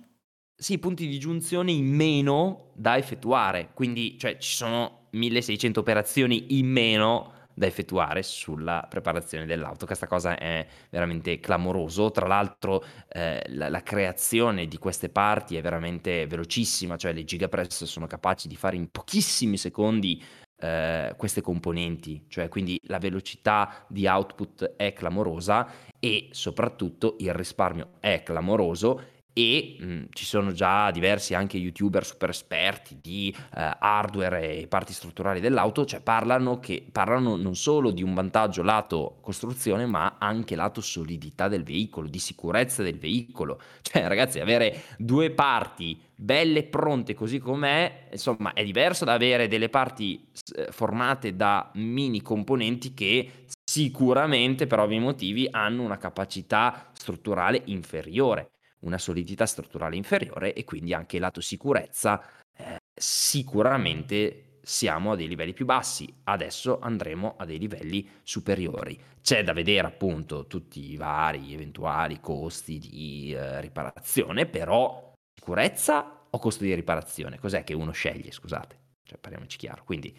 [0.57, 6.67] Sì, punti di giunzione in meno da effettuare, quindi cioè, ci sono 1600 operazioni in
[6.67, 9.87] meno da effettuare sulla preparazione dell'auto.
[9.87, 12.11] Questa cosa è veramente clamoroso.
[12.11, 17.85] Tra l'altro eh, la, la, creazione di queste parti è veramente velocissima, cioè le gigapress
[17.85, 20.23] sono capaci di fare in pochissimi secondi
[20.57, 27.93] eh, queste componenti, cioè quindi la velocità di output è clamorosa e soprattutto il risparmio
[28.01, 29.01] è clamoroso
[29.37, 34.67] e mh, mm, ci sono già diversi anche youtuber super esperti di eh, hardware e
[34.69, 40.17] parti strutturali dell'auto, cioè parlano, che, parlano non solo di un vantaggio lato costruzione ma
[40.19, 46.61] anche lato solidità del veicolo, di sicurezza del veicolo, cioè ragazzi avere due parti belle
[46.61, 52.23] e pronte così com'è, insomma è diverso da avere delle parti eh, formate da mini
[52.23, 58.51] componenti che sicuramente per ovvi motivi hanno una capacità strutturale inferiore
[58.85, 62.23] una solidità strutturale inferiore e quindi anche lato sicurezza
[62.57, 68.99] eh, sicuramente siamo a dei livelli più bassi, adesso andremo a dei livelli superiori.
[69.21, 76.39] C'è da vedere appunto tutti i vari eventuali costi di eh, riparazione, però sicurezza o
[76.39, 77.39] costo di riparazione?
[77.39, 78.79] Cos'è che uno sceglie, scusate?
[79.03, 79.85] Cioè, parliamoci chiaro.
[79.85, 80.17] Quindi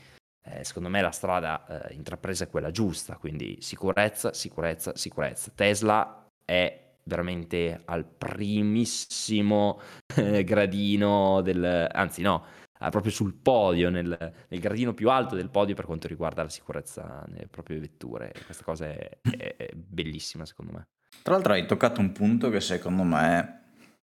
[0.48, 5.52] eh, secondo me la strada eh, intrapresa è quella giusta, quindi sicurezza, sicurezza, sicurezza.
[5.56, 9.80] Tesla è veramente al primissimo
[10.16, 11.88] eh, gradino del...
[11.92, 12.46] anzi no,
[12.90, 14.08] proprio sul podio, nel,
[14.48, 18.34] nel, gradino più alto del podio per quanto riguarda la sicurezza nelle proprie vetture.
[18.46, 20.88] Questa cosa è, è, è bellissima secondo me.
[21.22, 23.64] Tra l'altro hai toccato un punto che secondo me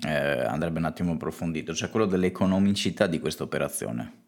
[0.07, 4.26] eh, andrebbe un attimo approfondito, cioè quello dell'economicità di questa operazione.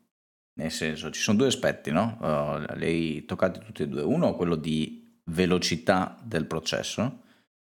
[0.61, 2.19] Nel senso, ci sono due aspetti, no?
[2.21, 4.03] Uh, li toccati tutti e due.
[4.03, 7.23] Uno, quello di velocità del processo,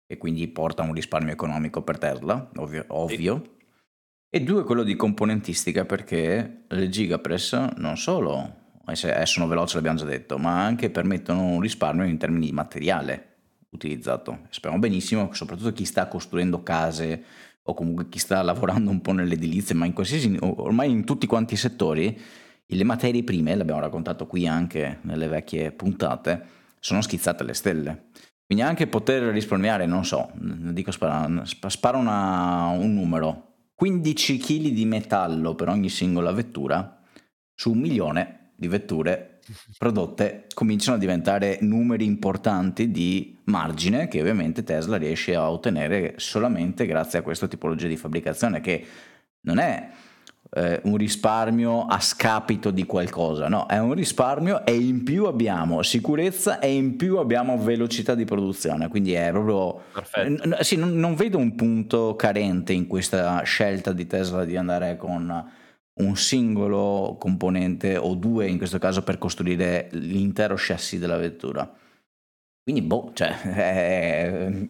[0.07, 2.85] e quindi porta un risparmio economico per Tesla, ovvio.
[2.87, 3.41] ovvio.
[3.43, 3.55] Sì.
[4.29, 10.37] E due, quello di componentistica, perché le Gigapress non solo sono veloci, l'abbiamo già detto,
[10.37, 13.35] ma anche permettono un risparmio in termini di materiale
[13.69, 14.47] utilizzato.
[14.49, 17.23] Sappiamo benissimo soprattutto chi sta costruendo case
[17.63, 21.55] o comunque chi sta lavorando un po' nell'edilizia, ma in qualsiasi, ormai in tutti quanti
[21.55, 22.17] i settori,
[22.65, 26.45] le materie prime, l'abbiamo raccontato qui anche nelle vecchie puntate,
[26.79, 28.05] sono schizzate alle stelle.
[28.47, 34.85] Quindi anche poter risparmiare, non so, dico spara, spara una, un numero, 15 kg di
[34.85, 37.01] metallo per ogni singola vettura
[37.53, 39.41] su un milione di vetture
[39.77, 46.85] prodotte cominciano a diventare numeri importanti di margine che ovviamente Tesla riesce a ottenere solamente
[46.85, 48.85] grazie a questa tipologia di fabbricazione che
[49.41, 49.89] non è
[50.51, 55.81] eh, un risparmio a scapito di qualcosa, no, è un risparmio e in più abbiamo
[55.81, 59.81] sicurezza e in più abbiamo velocità di produzione, quindi è proprio...
[59.93, 60.47] Perfetto.
[60.47, 64.97] N- sì, non, non vedo un punto carente in questa scelta di Tesla di andare
[64.97, 65.51] con
[65.99, 71.71] un singolo componente o due in questo caso per costruire l'intero chassis della vettura.
[72.63, 74.69] Quindi, boh, cioè, eh,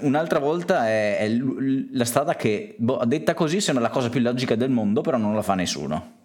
[0.00, 4.54] un'altra volta è, è la strada che, boh, detta così, sembra la cosa più logica
[4.54, 6.20] del mondo, però non la fa nessuno.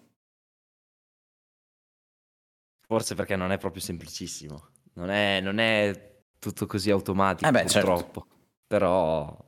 [2.86, 4.68] Forse perché non è proprio semplicissimo.
[4.94, 7.88] Non è, non è tutto così automatico, eh beh, certo.
[7.90, 8.20] purtroppo.
[8.20, 8.36] Certo.
[8.66, 9.44] Però,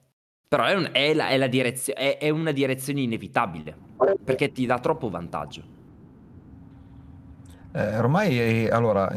[0.47, 3.77] però è, un, è, la, è, la direzio, è, è una direzione inevitabile,
[4.23, 5.79] perché ti dà troppo vantaggio.
[7.73, 9.09] Eh, ormai, allora,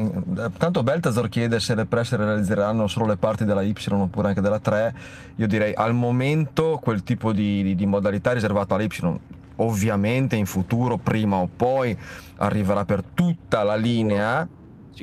[0.57, 4.59] tanto Beltazor chiede se le presse realizzeranno solo le parti della Y oppure anche della
[4.59, 4.93] 3.
[5.37, 9.19] Io direi al momento quel tipo di, di, di modalità è riservato alla Y.
[9.57, 11.97] Ovviamente in futuro, prima o poi,
[12.37, 14.47] arriverà per tutta la linea.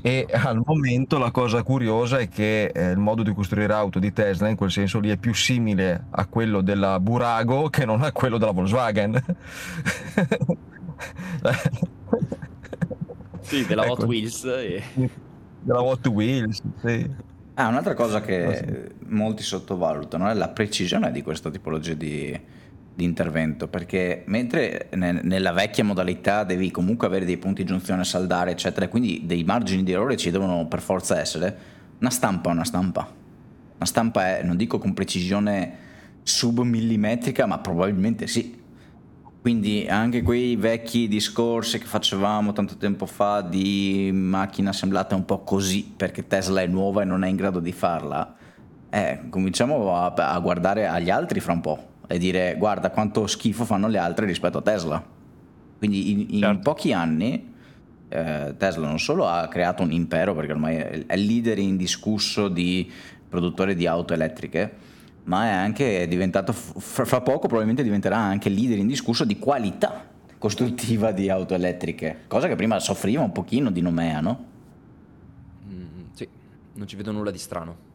[0.03, 4.13] E al momento la cosa curiosa è che eh, il modo di costruire auto di
[4.13, 8.13] Tesla in quel senso lì è più simile a quello della Burago che non a
[8.13, 9.21] quello della Volkswagen.
[13.51, 13.93] Sì, della ecco.
[13.93, 14.45] Hot Wheels.
[14.45, 14.83] E...
[15.63, 17.11] Della Hot Wheels, sì.
[17.55, 18.95] Ah, un'altra cosa che oh, sì.
[19.09, 22.41] molti sottovalutano è la precisione di questa tipologia di,
[22.95, 28.05] di intervento, perché mentre ne, nella vecchia modalità devi comunque avere dei punti di giunzione,
[28.05, 31.57] saldare, eccetera, quindi dei margini di errore ci devono per forza essere,
[31.99, 33.13] una stampa è una stampa.
[33.75, 35.89] Una stampa è, non dico con precisione
[36.23, 38.60] submillimetrica, ma probabilmente sì,
[39.41, 45.41] quindi anche quei vecchi discorsi che facevamo tanto tempo fa di macchina assemblata un po'
[45.41, 48.37] così perché Tesla è nuova e non è in grado di farla,
[48.91, 53.65] eh, cominciamo a, a guardare agli altri fra un po' e dire guarda quanto schifo
[53.65, 55.03] fanno le altre rispetto a Tesla.
[55.79, 56.59] Quindi in, in certo.
[56.61, 57.55] pochi anni
[58.09, 62.91] eh, Tesla non solo ha creato un impero perché ormai è il leader indiscusso di
[63.29, 64.75] produttore di auto elettriche,
[65.25, 70.09] ma è anche diventato, fra poco probabilmente diventerà anche leader indiscusso di qualità
[70.39, 74.45] costruttiva di auto elettriche, cosa che prima soffriva un pochino di nomea, no?
[75.69, 76.27] Mm, sì,
[76.75, 77.89] non ci vedo nulla di strano.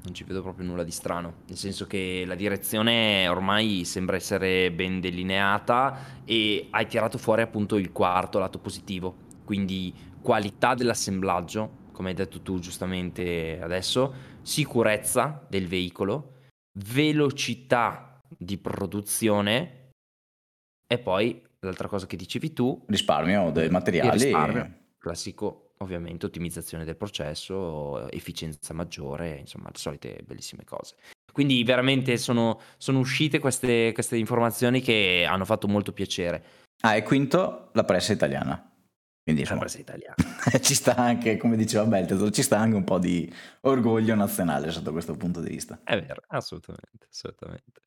[0.00, 4.72] Non ci vedo proprio nulla di strano, nel senso che la direzione ormai sembra essere
[4.72, 9.92] ben delineata e hai tirato fuori appunto il quarto lato positivo, quindi
[10.22, 16.36] qualità dell'assemblaggio, come hai detto tu giustamente adesso, sicurezza del veicolo,
[16.86, 19.92] velocità di produzione
[20.86, 24.22] e poi l'altra cosa che dicevi tu risparmio dei materiali.
[24.22, 30.96] risparmio, classico ovviamente ottimizzazione del processo efficienza maggiore insomma le solite bellissime cose.
[31.32, 36.44] Quindi veramente sono, sono uscite queste, queste informazioni che hanno fatto molto piacere.
[36.80, 38.77] Ah e quinto la pressa italiana
[39.28, 40.14] quindi la presa italiana.
[40.60, 43.30] ci sta anche, come diceva Beltesor, ci sta anche un po' di
[43.62, 45.80] orgoglio nazionale sotto questo punto di vista.
[45.84, 47.82] È vero, assolutamente, assolutamente.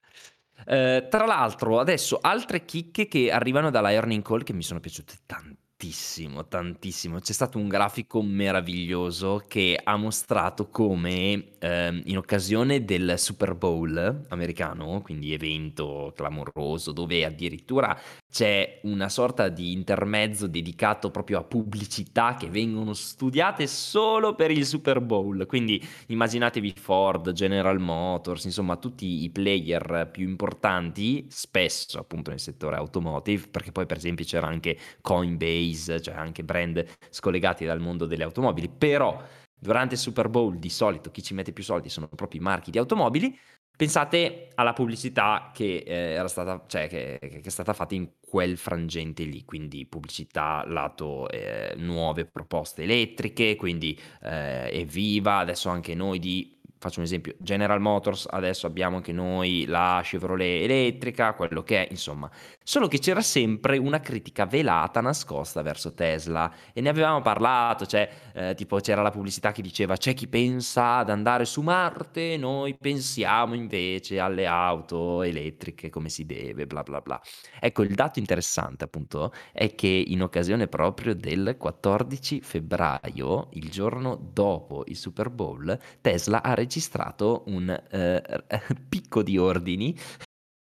[0.67, 5.15] Eh, tra l'altro, adesso altre chicche che arrivano dalla Earning Call che mi sono piaciute
[5.25, 7.19] tanto tantissimo, tantissimo.
[7.19, 14.25] C'è stato un grafico meraviglioso che ha mostrato come ehm, in occasione del Super Bowl
[14.29, 17.99] americano, quindi evento clamoroso, dove addirittura
[18.32, 24.67] c'è una sorta di intermezzo dedicato proprio a pubblicità che vengono studiate solo per il
[24.67, 25.47] Super Bowl.
[25.47, 32.75] Quindi immaginatevi Ford, General Motors, insomma tutti i player più importanti, spesso appunto nel settore
[32.75, 38.05] automotive, perché poi per esempio c'era anche Coinbase case, cioè anche brand scollegati dal mondo
[38.05, 39.22] delle automobili, però
[39.59, 42.72] durante il Super Bowl di solito chi ci mette più soldi sono proprio i marchi
[42.72, 43.38] di automobili.
[43.76, 48.57] Pensate alla pubblicità che, eh, era stata, cioè, che, che, è stata fatta in quel
[48.57, 56.19] frangente lì, quindi pubblicità lato eh, nuove proposte elettriche, quindi eh, evviva, adesso anche noi
[56.19, 61.86] di faccio un esempio, General Motors, adesso abbiamo anche noi la Chevrolet elettrica, quello che
[61.86, 62.27] è, insomma.
[62.63, 68.09] Solo che c'era sempre una critica velata, nascosta verso Tesla e ne avevamo parlato, cioè
[68.34, 72.75] eh, tipo c'era la pubblicità che diceva c'è chi pensa ad andare su Marte, noi
[72.75, 77.21] pensiamo invece alle auto elettriche come si deve, bla bla bla.
[77.59, 84.19] Ecco, il dato interessante appunto è che in occasione proprio del 14 febbraio, il giorno
[84.19, 88.24] dopo il Super Bowl, Tesla ha registrato registrato un eh,
[88.88, 89.93] picco di ordini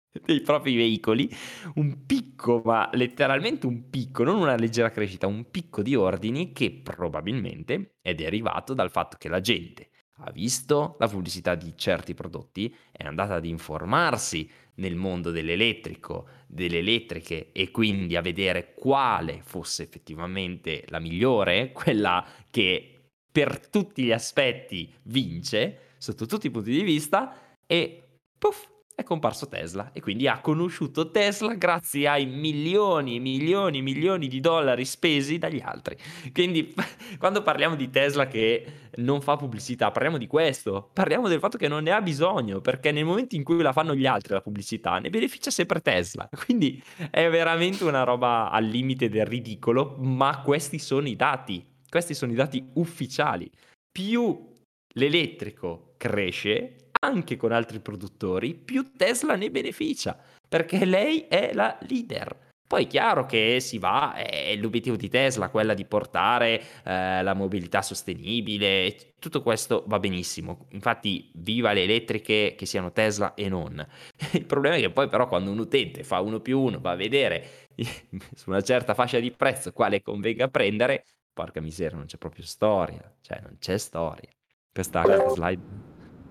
[0.25, 1.29] dei propri veicoli,
[1.75, 6.71] un picco, ma letteralmente un picco, non una leggera crescita, un picco di ordini che
[6.71, 9.89] probabilmente è derivato dal fatto che la gente
[10.21, 16.79] ha visto la pubblicità di certi prodotti, è andata ad informarsi nel mondo dell'elettrico, delle
[16.79, 22.99] elettriche e quindi a vedere quale fosse effettivamente la migliore, quella che
[23.31, 27.35] per tutti gli aspetti vince sotto tutti i punti di vista
[27.67, 28.03] e
[28.37, 28.67] puff,
[28.99, 34.27] è comparso Tesla e quindi ha conosciuto Tesla grazie ai milioni e milioni e milioni
[34.27, 35.95] di dollari spesi dagli altri.
[36.33, 36.73] Quindi
[37.17, 41.69] quando parliamo di Tesla che non fa pubblicità, parliamo di questo, parliamo del fatto che
[41.69, 44.99] non ne ha bisogno, perché nel momento in cui la fanno gli altri la pubblicità,
[44.99, 46.27] ne beneficia sempre Tesla.
[46.45, 52.13] Quindi è veramente una roba al limite del ridicolo, ma questi sono i dati, questi
[52.13, 53.49] sono i dati ufficiali.
[53.89, 54.48] Più
[54.93, 60.17] l'elettrico cresce, anche con altri produttori, più Tesla ne beneficia,
[60.47, 62.47] perché lei è la leader.
[62.69, 67.33] Poi è chiaro che si va, è l'obiettivo di Tesla, quella di portare eh, la
[67.33, 70.67] mobilità sostenibile, tutto questo va benissimo.
[70.73, 73.83] Infatti, viva le elettriche che siano Tesla e non.
[74.33, 76.95] Il problema è che poi però quando un utente fa uno più uno, va a
[76.95, 77.67] vedere
[78.35, 83.01] su una certa fascia di prezzo quale convenga prendere, porca miseria, non c'è proprio storia,
[83.21, 84.29] cioè non c'è storia.
[84.71, 85.61] Questa, questa slide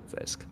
[0.04, 0.46] pazzesca.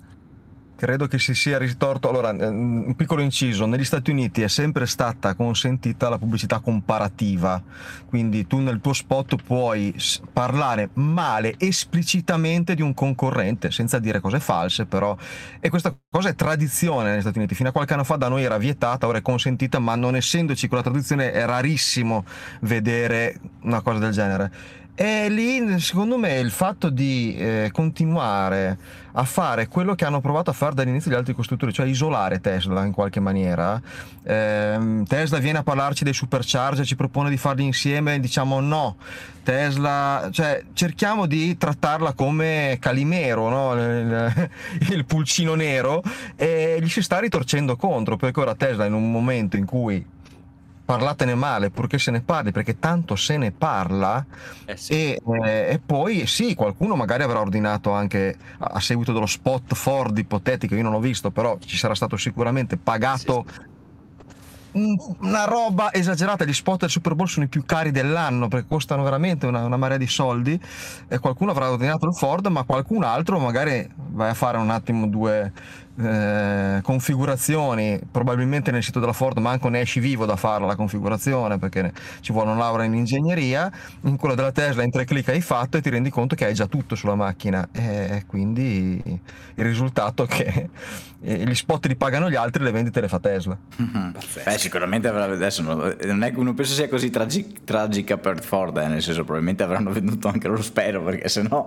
[0.77, 2.11] Credo che si sia ritorto.
[2.11, 7.63] Allora, ehm, un piccolo inciso: negli Stati Uniti è sempre stata consentita la pubblicità comparativa,
[8.07, 9.95] quindi tu nel tuo spot puoi
[10.31, 15.17] parlare male esplicitamente di un concorrente, senza dire cose false, però.
[15.61, 17.55] E questa cosa è tradizione negli Stati Uniti.
[17.55, 20.69] Fino a qualche anno fa da noi era vietata, ora è consentita, ma non essendoci
[20.69, 22.27] quella tradizione è rarissimo
[22.61, 24.53] vedere una cosa del genere.
[24.99, 28.79] E lì, secondo me, il fatto di eh, continuare
[29.13, 32.83] a fare quello che hanno provato a fare dall'inizio gli altri costruttori, cioè isolare Tesla
[32.83, 33.79] in qualche maniera.
[34.23, 38.97] Eh, Tesla viene a parlarci dei supercharger, ci propone di farli insieme, diciamo no.
[39.43, 43.75] Tesla, cioè cerchiamo di trattarla come Calimero, no?
[43.75, 44.49] il,
[44.93, 46.03] il pulcino nero,
[46.37, 50.15] e gli si sta ritorcendo contro, perché ora Tesla in un momento in cui
[50.87, 54.25] parlatene male purché se ne parli perché tanto se ne parla
[54.65, 54.93] eh sì.
[54.93, 59.75] e, eh, e, poi sì qualcuno magari avrà ordinato anche a, a, seguito dello spot
[59.75, 63.75] Ford ipotetico io non l'ho visto però ci sarà stato sicuramente pagato sì, sì
[64.77, 66.45] una roba esagerata.
[66.45, 69.79] Gli spot del Super Bowl sono i più cari dell'anno perché costano veramente una, una
[69.79, 70.61] marea di soldi.
[71.09, 75.07] E qualcuno avrà ordinato il Ford, ma qualcun altro magari vai a fare un attimo
[75.07, 75.51] due
[75.99, 78.01] eh, configurazioni.
[78.11, 82.33] Probabilmente nel sito della Ford manco ne esci vivo da fare la configurazione perché ci
[82.33, 83.71] vuole una laurea in ingegneria.
[84.03, 86.55] In quella della Tesla in tre clic hai fatto e ti rendi conto che hai
[86.55, 87.69] già tutto sulla macchina.
[87.73, 90.69] E quindi il risultato è che
[91.19, 93.57] gli spot li pagano gli altri, le vendite le fa Tesla.
[93.83, 94.11] Mm-hmm.
[94.45, 98.77] Beh, sicuramente avrà, adesso non è che uno pensa sia così tragi, tragica per Ford,
[98.77, 101.65] eh, nel senso probabilmente avranno venduto anche lo spero, perché sennò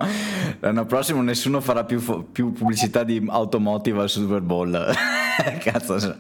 [0.59, 4.72] l'anno prossimo nessuno farà più, più pubblicità di automotive al Super Bowl.
[5.59, 6.17] Cazzo.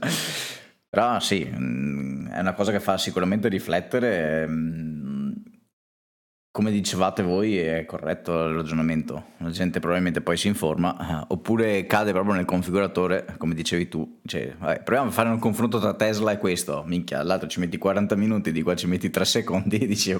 [0.89, 5.31] Però sì, mm, è una cosa che fa sicuramente riflettere mm,
[6.51, 11.85] come dicevate voi è corretto il ragionamento, la gente probabilmente poi si informa, eh, oppure
[11.85, 15.93] cade proprio nel configuratore, come dicevi tu, cioè, vabbè, proviamo a fare un confronto tra
[15.93, 19.77] Tesla e questo, minchia, all'altro ci metti 40 minuti, di qua ci metti 3 secondi
[19.77, 20.17] e dici...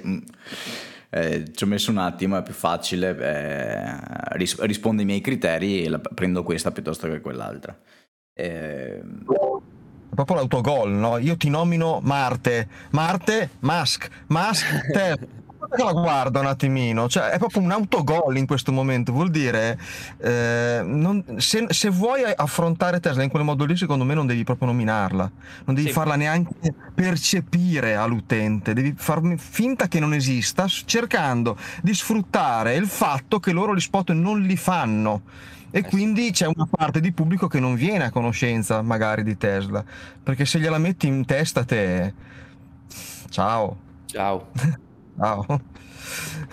[1.12, 5.84] Eh, ci ho messo un attimo, è più facile, eh, ris- risponde ai miei criteri
[5.84, 7.78] e la, prendo questa piuttosto che quell'altra.
[8.34, 9.02] Eh,
[10.14, 11.18] proprio l'autogol, no?
[11.18, 14.66] Io ti nomino Marte, Marte, Musk, Musk,
[15.70, 19.80] Tesla la guarda un attimino, cioè è proprio un autogol in questo momento, vuol dire
[20.18, 24.44] eh, non, se, se, vuoi affrontare Tesla in quel modo lì secondo me non devi
[24.44, 25.32] proprio nominarla,
[25.66, 25.94] non devi sì.
[25.94, 33.40] farla neanche percepire all'utente, devi far finta che non esista cercando di sfruttare il fatto
[33.40, 35.22] che loro gli spot non li fanno
[35.72, 39.38] e eh quindi c'è una parte di pubblico che non viene a conoscenza magari di
[39.38, 39.84] Tesla,
[40.24, 42.14] perché se gliela metti in testa te...
[43.30, 43.78] Ciao.
[44.08, 44.48] Ciao.
[45.20, 45.46] Ciao.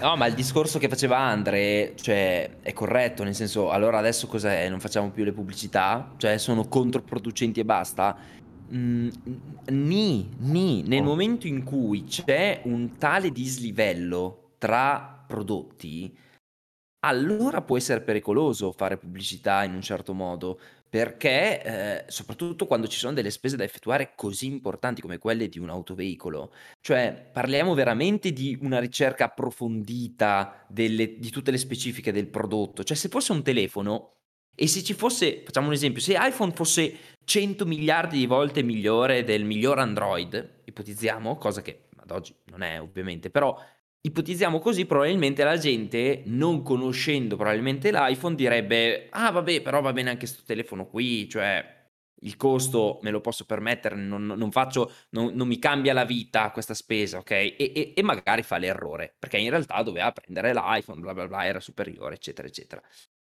[0.01, 4.69] No, ma il discorso che faceva Andre, cioè, è corretto, nel senso, allora adesso cos'è?
[4.69, 6.13] Non facciamo più le pubblicità?
[6.17, 8.17] Cioè, sono controproducenti e basta?
[8.75, 9.09] Mm,
[9.69, 11.05] ni, ni, nel oh.
[11.05, 16.13] momento in cui c'è un tale dislivello tra prodotti,
[17.07, 20.59] allora può essere pericoloso fare pubblicità in un certo modo,
[20.89, 25.59] perché eh, soprattutto quando ci sono delle spese da effettuare così importanti come quelle di
[25.59, 32.29] un autoveicolo, cioè parliamo veramente di una ricerca approfondita delle, di tutte le specifiche del
[32.29, 34.13] prodotto, cioè se fosse un telefono
[34.55, 39.23] e se ci fosse, facciamo un esempio, se iPhone fosse 100 miliardi di volte migliore
[39.23, 43.61] del miglior Android, ipotizziamo, cosa che ad oggi non è ovviamente, però
[44.07, 50.11] Ipotizziamo così, probabilmente la gente, non conoscendo probabilmente l'iPhone, direbbe, ah vabbè, però va bene
[50.11, 51.89] anche questo telefono qui, cioè
[52.21, 56.53] il costo me lo posso permettere, non, non faccio, non, non, mi cambia la vita
[56.53, 57.31] questa spesa, ok?
[57.33, 61.45] E, e, e, magari fa l'errore, perché in realtà doveva prendere l'iPhone, bla bla bla,
[61.45, 62.81] era superiore, eccetera, eccetera.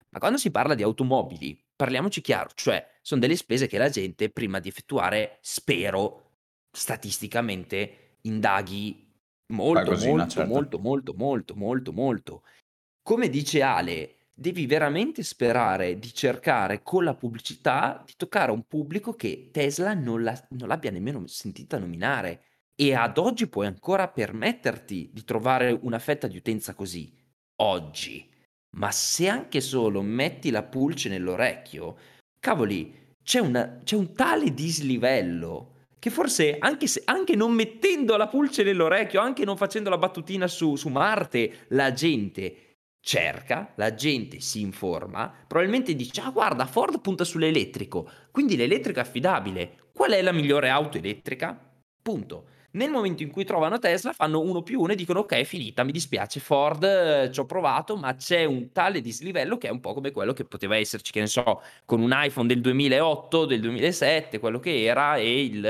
[0.10, 4.30] Ma quando si parla di automobili, parliamoci chiaro, cioè sono delle spese che la gente
[4.30, 6.32] prima di effettuare, spero,
[6.70, 9.13] statisticamente indaghi
[9.48, 10.54] molto, Qualcosina, molto, certo.
[10.54, 12.44] molto, molto, molto, molto, molto.
[13.02, 19.14] Come dice Ale, devi veramente sperare di cercare con la pubblicità di toccare un pubblico
[19.14, 22.46] che Tesla non, la- non l'abbia nemmeno sentita nominare.
[22.76, 27.14] E ad oggi puoi ancora permetterti di trovare una fetta di utenza così.
[27.58, 28.28] Oggi.
[28.78, 31.98] Ma se anche solo metti la pulce nell'orecchio,
[32.40, 35.73] cavoli, c'è, una- c'è un tale dislivello
[36.04, 40.48] che forse anche, se- anche non mettendo la pulce nell'orecchio, anche non facendo la battutina
[40.48, 47.00] su, su Marte, la gente cerca, la gente si informa, probabilmente dice, ah guarda, Ford
[47.00, 49.92] punta sull'elettrico, quindi l'elettrico è affidabile.
[49.94, 51.58] Qual è la migliore auto elettrica?
[52.02, 52.48] Punto.
[52.76, 55.84] Nel momento in cui trovano Tesla, fanno uno più uno e dicono: Ok, è finita,
[55.84, 59.80] mi dispiace, Ford, eh, ci ho provato, ma c'è un tale dislivello che è un
[59.80, 63.60] po' come quello che poteva esserci, che ne so, con un iPhone del 2008, del
[63.60, 65.66] 2007, quello che era, e il,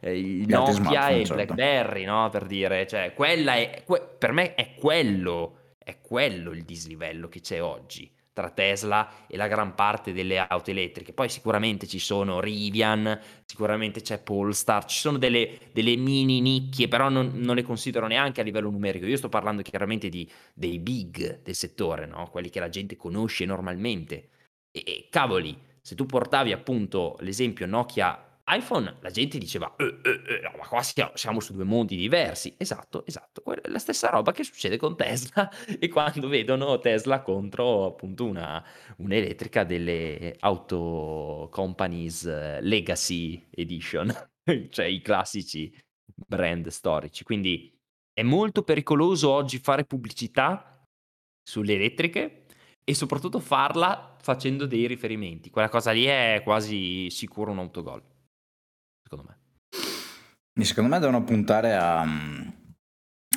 [0.00, 1.34] eh, il Nokia e il certo.
[1.34, 2.28] BlackBerry, no?
[2.28, 7.40] Per dire, cioè, quella è, que- per me è quello, è quello il dislivello che
[7.40, 11.14] c'è oggi tra Tesla e la gran parte delle auto elettriche.
[11.14, 17.08] Poi sicuramente ci sono Rivian, sicuramente c'è Polestar, ci sono delle, delle mini nicchie, però
[17.08, 19.06] non, non le considero neanche a livello numerico.
[19.06, 22.28] Io sto parlando chiaramente di, dei big del settore, no?
[22.28, 24.30] quelli che la gente conosce normalmente.
[24.72, 30.22] E, e cavoli, se tu portavi appunto l'esempio Nokia iPhone, la gente diceva, eh, eh,
[30.26, 32.54] eh, no, ma qua siamo, siamo su due mondi diversi.
[32.58, 38.26] Esatto, esatto, la stessa roba che succede con Tesla e quando vedono Tesla contro appunto
[38.26, 38.62] una,
[38.98, 44.12] un'elettrica delle auto companies eh, Legacy Edition,
[44.68, 45.74] cioè i classici
[46.14, 47.24] brand storici.
[47.24, 47.74] Quindi
[48.12, 50.84] è molto pericoloso oggi fare pubblicità
[51.42, 52.44] sulle elettriche
[52.84, 55.50] e soprattutto farla facendo dei riferimenti.
[55.50, 58.02] Quella cosa lì è quasi sicuro un autogol,
[59.04, 60.64] secondo me.
[60.64, 62.06] Secondo me devono puntare a,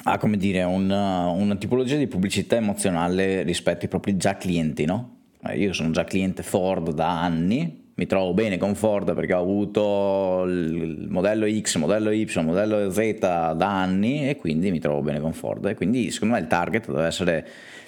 [0.04, 5.26] a, come dire, una, una tipologia di pubblicità emozionale rispetto ai propri già clienti, no?
[5.44, 9.42] Eh, Io sono già cliente Ford da anni, mi trovo bene con Ford perché ho
[9.42, 15.20] avuto il modello X, modello Y, modello Z da anni e quindi mi trovo bene
[15.20, 15.66] con Ford.
[15.66, 17.48] E quindi secondo me il target deve essere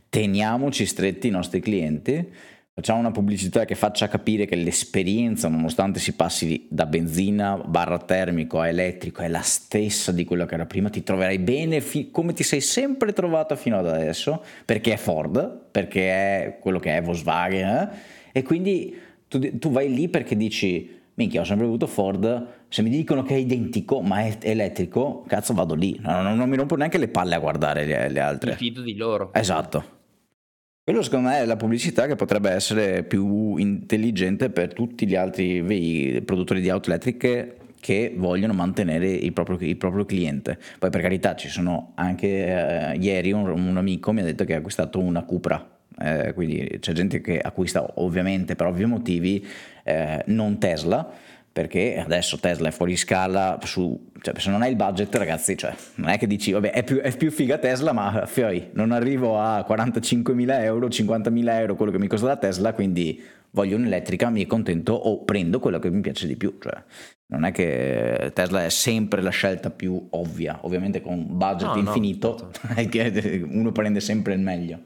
[0.09, 2.27] teniamoci stretti i nostri clienti,
[2.79, 8.61] facciamo una pubblicità che faccia capire che l'esperienza, nonostante si passi da benzina barra termico
[8.61, 12.31] a elettrico, è la stessa di quello che era prima, ti troverai bene fi- come
[12.31, 17.01] ti sei sempre trovato fino ad adesso, perché è Ford, perché è quello che è
[17.01, 17.89] Volkswagen, eh?
[18.31, 18.95] e quindi
[19.27, 23.35] tu, tu vai lì perché dici, minchia, ho sempre avuto Ford, se mi dicono che
[23.35, 27.09] è identico ma è elettrico, cazzo vado lì, no, no, non mi rompo neanche le
[27.09, 28.55] palle a guardare le, le Mi altre.
[28.55, 29.31] fido di loro.
[29.33, 29.97] Esatto.
[30.89, 35.61] Quello secondo me è la pubblicità che potrebbe essere più intelligente per tutti gli altri
[35.61, 40.57] vei- produttori di auto elettriche che vogliono mantenere il proprio, il proprio cliente.
[40.79, 44.55] Poi per carità ci sono anche eh, ieri un, un amico mi ha detto che
[44.55, 45.63] ha acquistato una Cupra.
[46.01, 49.45] Eh, quindi c'è gente che acquista ovviamente per ovvi motivi
[49.83, 51.07] eh, non Tesla
[51.51, 55.73] perché adesso Tesla è fuori scala su, cioè, se non hai il budget ragazzi cioè,
[55.95, 59.39] non è che dici vabbè è più, è più figa Tesla ma fioi non arrivo
[59.39, 63.21] a 45.000 euro 50.000 euro quello che mi costa la Tesla quindi
[63.51, 66.83] voglio un'elettrica mi accontento o prendo quello che mi piace di più cioè,
[67.27, 71.73] non è che Tesla è sempre la scelta più ovvia ovviamente con un budget No,
[71.73, 73.47] no, infinito certo.
[73.49, 74.81] uno prende sempre il meglio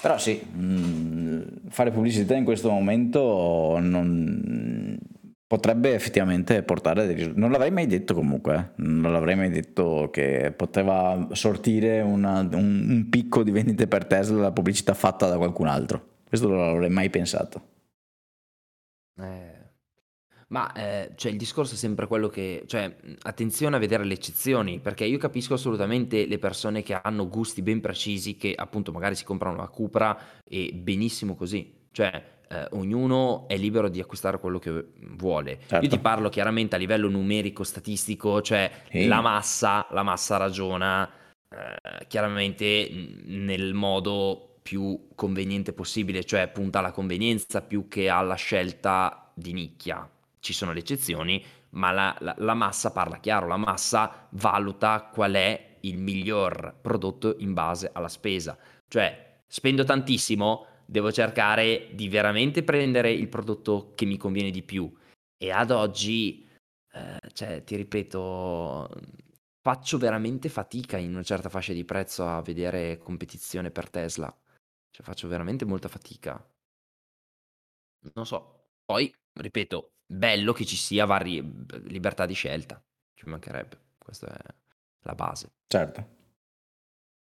[0.00, 4.98] però sì, mh, fare pubblicità in questo momento non,
[5.52, 7.38] potrebbe effettivamente portare dei risultati.
[7.38, 8.82] Non l'avrei mai detto comunque, eh.
[8.84, 14.40] non l'avrei mai detto che poteva sortire una- un, un picco di vendite per Tesla
[14.40, 16.20] la pubblicità fatta da qualcun altro.
[16.26, 17.68] Questo non l'avrei mai pensato.
[19.20, 19.60] Eh,
[20.48, 24.80] ma eh, cioè, il discorso è sempre quello che, cioè, attenzione a vedere le eccezioni,
[24.80, 29.24] perché io capisco assolutamente le persone che hanno gusti ben precisi, che appunto magari si
[29.24, 34.88] comprano la Cupra e benissimo così, cioè eh, ognuno è libero di acquistare quello che
[35.16, 35.52] vuole.
[35.52, 35.88] Io Certo.
[35.88, 39.06] ti parlo chiaramente a livello numerico, statistico, cioè Sì.
[39.06, 41.08] la massa, la massa ragiona
[41.48, 42.90] eh, chiaramente
[43.24, 50.08] nel modo più conveniente possibile, cioè punta alla convenienza più che alla scelta di nicchia.
[50.38, 55.32] Ci sono le eccezioni, ma la, la- la massa parla chiaro, la massa valuta qual
[55.32, 58.56] è il miglior prodotto in base alla spesa.
[58.88, 64.92] Cioè, spendo tantissimo, devo cercare di veramente prendere il prodotto che mi conviene di più.
[65.36, 66.48] E ad oggi,
[66.92, 68.88] eh, cioè, ti ripeto,
[69.60, 74.34] faccio veramente fatica in una certa fascia di prezzo a vedere competizione per Tesla.
[74.90, 76.44] Cioè faccio veramente molta fatica.
[78.14, 78.68] Non so.
[78.84, 81.40] Poi, ripeto, bello che ci sia vari
[81.84, 82.82] libertà di scelta.
[83.14, 83.80] Ci mancherebbe.
[83.98, 84.54] Questa è
[85.02, 85.52] la base.
[85.66, 86.20] Certo.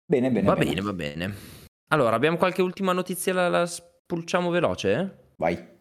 [0.05, 0.45] Bene, bene.
[0.45, 1.64] Va bene, bene, va bene.
[1.89, 5.33] Allora, abbiamo qualche ultima notizia, la, la spulciamo veloce?
[5.37, 5.73] Vai.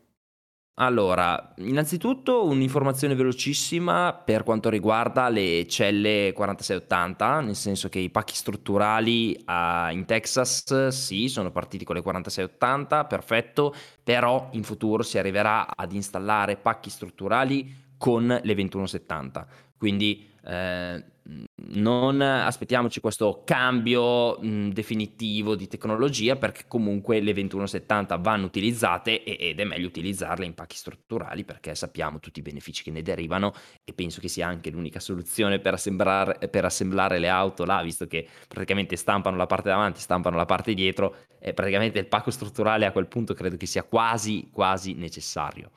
[0.77, 8.35] Allora, innanzitutto un'informazione velocissima per quanto riguarda le celle 4680, nel senso che i pacchi
[8.35, 15.17] strutturali uh, in Texas sì, sono partiti con le 4680, perfetto, però in futuro si
[15.17, 19.47] arriverà ad installare pacchi strutturali con le 2170.
[19.79, 21.05] Quindi eh,
[21.73, 29.59] non aspettiamoci questo cambio mh, definitivo di tecnologia perché comunque le 2170 vanno utilizzate ed
[29.59, 33.53] è meglio utilizzarle in pacchi strutturali perché sappiamo tutti i benefici che ne derivano
[33.85, 35.73] e penso che sia anche l'unica soluzione per
[36.51, 40.75] per assemblare le auto là visto che praticamente stampano la parte davanti stampano la parte
[40.75, 45.71] dietro e praticamente il pacco strutturale a quel punto credo che sia quasi quasi necessario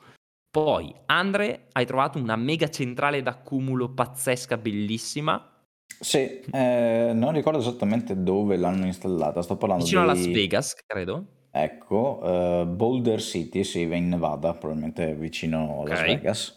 [0.50, 5.52] poi, Andre, hai trovato una mega centrale d'accumulo pazzesca, bellissima.
[6.00, 9.42] Sì, eh, non ricordo esattamente dove l'hanno installata.
[9.42, 10.08] Sto parlando Vicino di...
[10.08, 11.24] a Las Vegas, credo.
[11.50, 16.56] Ecco, uh, Boulder City, sì, in Nevada, probabilmente vicino a Las Vegas.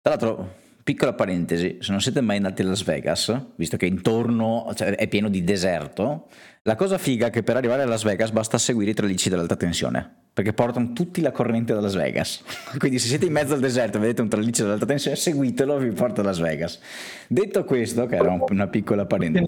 [0.00, 4.70] Tra l'altro, piccola parentesi, se non siete mai andati a Las Vegas, visto che intorno
[4.74, 6.28] cioè, è pieno di deserto,
[6.66, 9.54] la cosa figa è che per arrivare a Las Vegas basta seguire i tralicci dell'alta
[9.54, 12.42] tensione perché portano tutti la corrente da Las Vegas.
[12.76, 15.90] Quindi se siete in mezzo al deserto e vedete un traliccio dell'alta tensione, seguitelo, vi
[15.92, 16.78] porta a Las Vegas.
[17.26, 19.46] Detto questo, che era una piccola parentesi.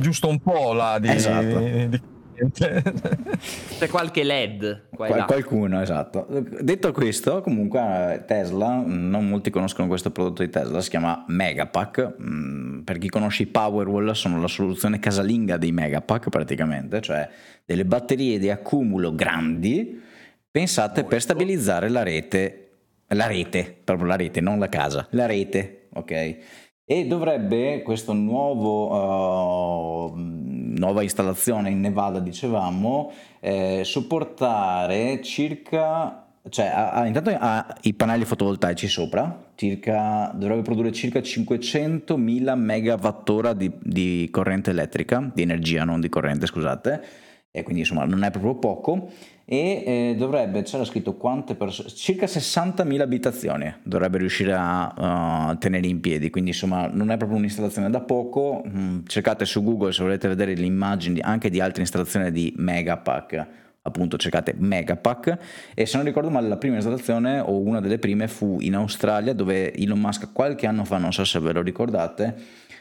[0.00, 1.58] Giusto un po' là di, esatto.
[1.60, 2.00] di
[3.78, 4.88] c'è qualche LED.
[4.94, 6.26] Qual- qualcuno, esatto.
[6.60, 12.16] Detto questo, comunque Tesla, non molti conoscono questo prodotto di Tesla, si chiama Megapack.
[12.20, 17.28] Mm, per chi conosce i Powerwall sono la soluzione casalinga dei Megapack praticamente, cioè
[17.64, 20.00] delle batterie di accumulo grandi
[20.50, 22.70] pensate per stabilizzare la rete,
[23.08, 26.38] la rete, proprio la rete, non la casa, la rete, ok?
[26.90, 30.16] e dovrebbe questo nuovo uh,
[30.80, 38.24] nuova installazione in Nevada dicevamo eh, supportare circa cioè ha, ha, intanto ha i pannelli
[38.24, 46.00] fotovoltaici sopra circa, dovrebbe produrre circa 500.000 megawattora di, di corrente elettrica di energia non
[46.00, 47.04] di corrente scusate
[47.50, 49.10] e quindi insomma non è proprio poco
[49.52, 55.88] e eh, dovrebbe, c'era scritto quante persone, circa 60.000 abitazioni dovrebbe riuscire a uh, tenere
[55.88, 60.04] in piedi, quindi insomma non è proprio un'installazione da poco, mm, cercate su Google se
[60.04, 63.46] volete vedere le immagini anche di altre installazioni di Megapack,
[63.82, 65.38] appunto cercate Megapack.
[65.74, 69.34] E se non ricordo male la prima installazione o una delle prime fu in Australia
[69.34, 72.36] dove Elon Musk qualche anno fa, non so se ve lo ricordate,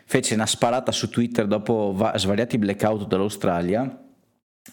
[0.05, 4.03] fece una sparata su Twitter dopo va- svariati blackout dall'Australia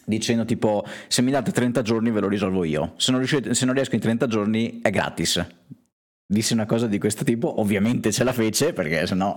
[0.05, 3.65] dicendo tipo se mi date 30 giorni ve lo risolvo io, se non, riuscite, se
[3.65, 5.45] non riesco in 30 giorni è gratis.
[6.29, 9.37] Disse una cosa di questo tipo, ovviamente ce la fece perché sennò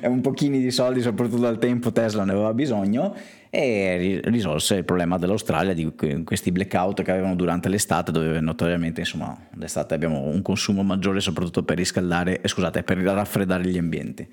[0.00, 3.14] è un pochino di soldi, soprattutto al tempo Tesla ne aveva bisogno
[3.50, 5.92] e risolse il problema dell'Australia di
[6.24, 11.62] questi blackout che avevano durante l'estate dove notoriamente insomma l'estate abbiamo un consumo maggiore soprattutto
[11.62, 14.26] per riscaldare, eh, scusate, per raffreddare gli ambienti.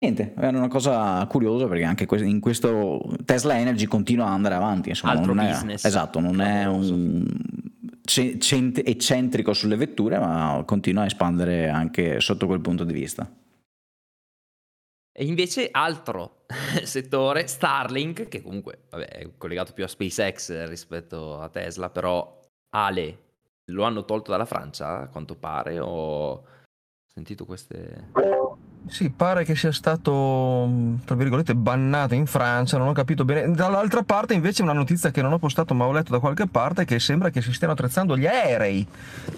[0.00, 4.90] Niente, è una cosa curiosa perché anche in questo Tesla Energy continua ad andare avanti.
[4.90, 5.82] Insomma, Altro non business.
[5.82, 7.26] È, esatto, non è un
[8.84, 13.28] eccentrico sulle vetture, ma continua a espandere anche sotto quel punto di vista.
[15.12, 16.44] E invece altro
[16.84, 22.40] settore, Starlink, che comunque vabbè, è collegato più a SpaceX rispetto a Tesla, però
[22.70, 23.18] Ale
[23.64, 26.44] lo hanno tolto dalla Francia, a quanto pare, o ho
[27.04, 28.12] sentito queste...
[28.88, 30.68] Sì, pare che sia stato,
[31.04, 33.54] tra virgolette, bannato in Francia, non ho capito bene.
[33.54, 36.84] Dall'altra parte invece una notizia che non ho postato ma ho letto da qualche parte
[36.84, 38.86] che sembra che si stiano attrezzando gli aerei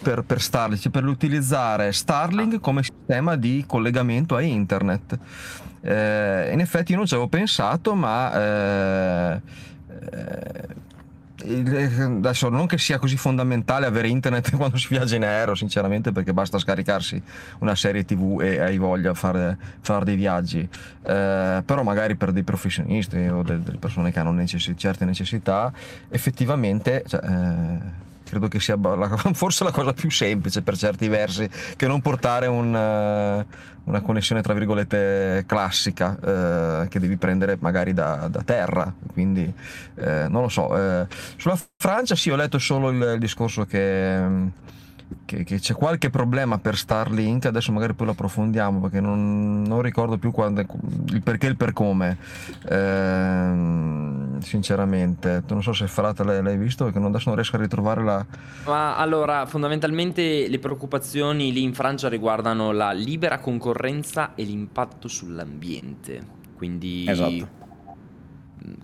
[0.02, 5.18] per, per Starlink, cioè per utilizzare Starlink come sistema di collegamento a internet.
[5.80, 8.34] Eh, in effetti io non ci avevo pensato, ma...
[8.34, 9.40] Eh,
[10.12, 10.88] eh,
[11.42, 16.32] adesso non che sia così fondamentale avere internet quando si viaggia in aereo sinceramente perché
[16.32, 17.20] basta scaricarsi
[17.60, 20.60] una serie tv e hai voglia di fare, fare, dei viaggi.
[20.60, 25.72] Eh, però magari per dei professionisti o delle persone che hanno necess- certe necessità
[26.08, 31.50] effettivamente cioè, eh, credo che sia la, forse la cosa più semplice per certi versi
[31.76, 37.92] che non portare un, uh, una connessione tra virgolette classica uh, che devi prendere magari
[37.92, 38.94] da, da terra.
[39.12, 39.52] Quindi
[39.96, 40.68] uh, non lo so
[41.36, 44.22] sulla Francia sì ho letto solo il, il discorso che
[45.24, 49.82] che, che, c'è qualche problema per Starlink, adesso magari poi lo approfondiamo perché non, non
[49.82, 50.60] ricordo più quando,
[51.08, 52.18] il perché e il per come.
[52.68, 55.42] Eh, sinceramente.
[55.48, 58.26] Non so se Frate l'hai, l'hai visto, perché adesso non riesco a ritrovare la...
[58.66, 66.38] Ma allora, fondamentalmente le preoccupazioni lì in Francia riguardano la libera concorrenza e l'impatto sull'ambiente.
[66.56, 67.48] Quindi Esatto.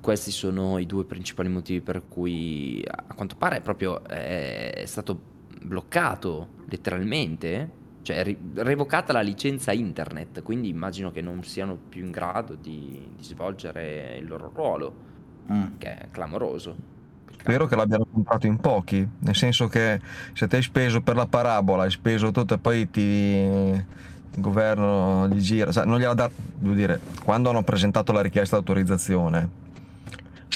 [0.00, 6.48] questi sono i due principali motivi per cui a quanto pare proprio è stato bloccato
[6.68, 7.70] letteralmente,
[8.02, 13.08] cioè ri- revocata la licenza internet, quindi immagino che non siano più in grado di,
[13.16, 15.04] di svolgere il loro ruolo,
[15.50, 15.78] Mm.
[15.78, 16.74] che è clamoroso.
[17.38, 20.00] Spero che l'abbiano comprato in pochi, nel senso che
[20.32, 23.00] se te hai speso per la parabola, hai speso tutto e poi ti...
[23.00, 23.84] il
[24.38, 29.64] governo gli gira, cioè, non gliela dà, devo dire, quando hanno presentato la richiesta d'autorizzazione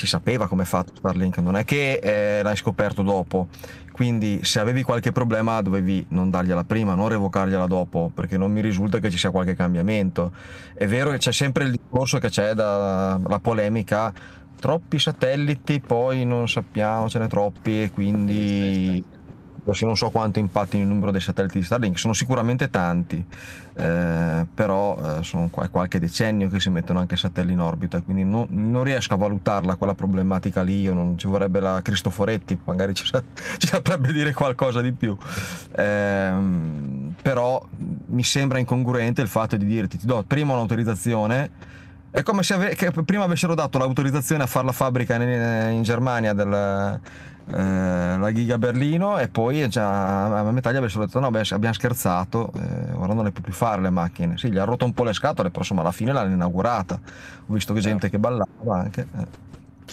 [0.00, 3.48] si sapeva come è fatto Starlink, non è che eh, l'hai scoperto dopo,
[3.92, 8.62] quindi se avevi qualche problema dovevi non dargliela prima, non revocargliela dopo, perché non mi
[8.62, 10.32] risulta che ci sia qualche cambiamento.
[10.72, 14.10] È vero che c'è sempre il discorso che c'è da, la polemica,
[14.58, 19.04] troppi satelliti, poi non sappiamo, ce n'è troppi e quindi
[19.70, 23.24] adesso non so quanto impatti il numero dei satelliti di Starlink, sono sicuramente tanti,
[23.74, 28.24] eh, però eh, sono qua- qualche decennio che si mettono anche satelliti in orbita, quindi
[28.24, 32.94] non, non riesco a valutarla quella problematica lì, io non ci vorrebbe la Cristoforetti, magari
[32.94, 33.04] ci,
[33.58, 35.16] ci saprebbe dire qualcosa di più.
[35.76, 37.64] Ehm, però
[38.06, 41.50] mi sembra incongruente il fatto di dirti ti do prima un'autorizzazione
[42.10, 46.32] è come se ave- prima avessero dato l'autorizzazione a fare la fabbrica in, in Germania
[46.32, 47.00] della
[47.50, 52.52] la Giga Berlino e poi già a metà gli avessero detto no beh abbiamo scherzato
[52.54, 54.38] eh, ora non le può più fare le macchine.
[54.38, 57.00] Sì gli ha rotto un po' le scatole però insomma alla fine l'hanno inaugurata.
[57.46, 59.06] Ho visto che gente che ballava anche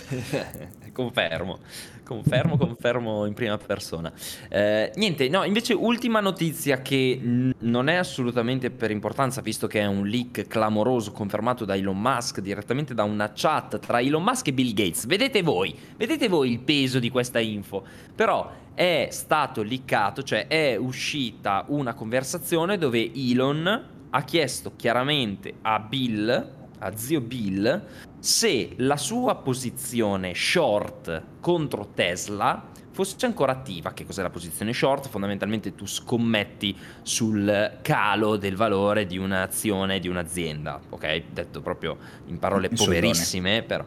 [0.09, 0.67] eh.
[0.97, 1.59] Confermo,
[2.03, 4.11] confermo, confermo in prima persona.
[4.49, 9.81] Eh, niente, no, invece ultima notizia che n- non è assolutamente per importanza, visto che
[9.81, 14.47] è un leak clamoroso confermato da Elon Musk direttamente da una chat tra Elon Musk
[14.47, 15.05] e Bill Gates.
[15.05, 17.85] Vedete voi, vedete voi il peso di questa info.
[18.15, 25.77] Però è stato leakato, cioè è uscita una conversazione dove Elon ha chiesto chiaramente a
[25.77, 27.85] Bill, a zio Bill,
[28.19, 33.93] se la sua posizione short contro Tesla fosse ancora attiva.
[33.93, 35.07] Che cos'è la posizione short?
[35.07, 41.23] Fondamentalmente tu scommetti sul calo del valore di un'azione di un'azienda, ok?
[41.31, 43.85] Detto proprio in parole In poverissime, però.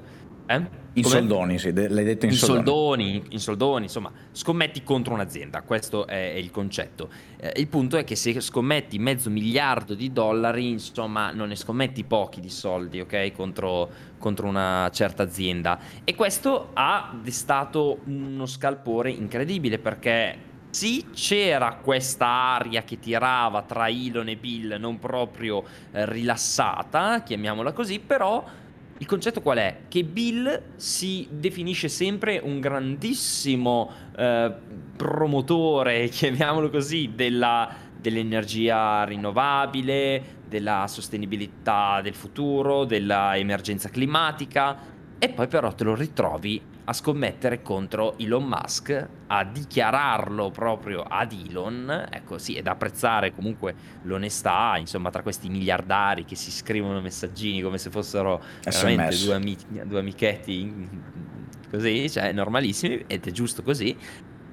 [0.51, 0.79] Eh?
[0.95, 1.15] In Come?
[1.15, 2.65] soldoni, sì, l'hai detto in, in soldoni.
[2.65, 7.09] soldoni, in soldoni, insomma, scommetti contro un'azienda, questo è il concetto.
[7.39, 12.03] Eh, il punto è che se scommetti mezzo miliardo di dollari, insomma, non ne scommetti
[12.03, 13.31] pochi di soldi, ok?
[13.31, 13.89] Contro,
[14.19, 15.79] contro una certa azienda.
[16.03, 23.89] E questo ha destato uno scalpore incredibile perché sì, c'era questa aria che tirava tra
[23.89, 28.45] Elon e Bill, non proprio eh, rilassata, chiamiamola così, però
[29.01, 29.77] il concetto qual è?
[29.89, 34.53] Che Bill si definisce sempre un grandissimo eh,
[34.95, 44.77] promotore, chiamiamolo così, della- dell'energia rinnovabile, della sostenibilità del futuro, dell'emergenza climatica.
[45.19, 46.61] E poi però te lo ritrovi
[46.91, 52.09] a scommettere contro Elon Musk, a dichiararlo proprio ad Elon.
[52.11, 57.79] Ecco, sì, da apprezzare comunque l'onestà, insomma, tra questi miliardari che si scrivono messaggini come
[57.79, 58.43] se fossero
[59.25, 60.89] due, ami- due amichetti
[61.71, 63.97] così, cioè normalissimi, ed è giusto così.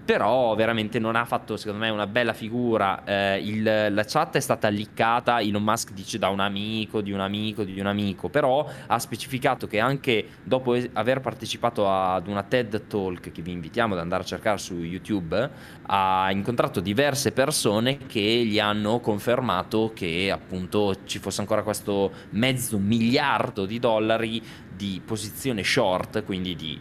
[0.07, 3.03] Però veramente non ha fatto, secondo me, una bella figura.
[3.03, 5.41] Eh, il- la chat è stata liccata.
[5.41, 8.29] Elon Musk dice da un amico, di un amico, di un amico.
[8.29, 13.51] Però ha specificato che anche dopo es- aver partecipato ad una TED Talk, che vi
[13.51, 15.49] invitiamo ad andare a cercare su YouTube,
[15.87, 22.77] ha incontrato diverse persone che gli hanno confermato che appunto ci fosse ancora questo mezzo
[22.77, 24.41] miliardo di dollari
[24.73, 26.79] di posizione short, quindi di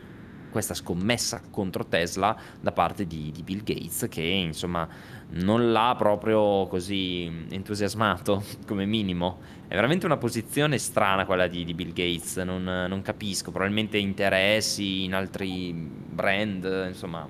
[0.57, 4.89] questa scommessa contro Tesla da parte di, di Bill Gates che insomma
[5.29, 9.39] non l'ha proprio così entusiasmato come minimo.
[9.69, 15.05] È veramente una posizione strana quella di, di Bill Gates, non, non capisco, probabilmente interessi
[15.05, 17.29] in altri brand, insomma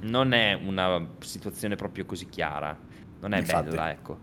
[0.00, 2.76] non è una situazione proprio così chiara,
[3.20, 3.68] non è Infatti.
[3.68, 4.18] bella, ecco,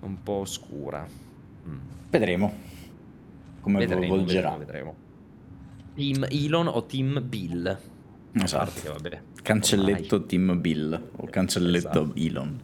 [0.00, 1.06] un po' oscura.
[1.68, 1.78] Mm.
[2.08, 2.54] Vedremo
[3.60, 4.56] come Vedremo, volgerà.
[4.56, 4.94] vedremo, vedremo.
[5.94, 7.66] Team Elon o Team Bill?
[7.66, 7.76] A
[8.32, 8.80] parte Esatto.
[8.82, 12.12] che vabbè, Cancelletto Team Bill o cancelletto Esatto.
[12.14, 12.60] Elon.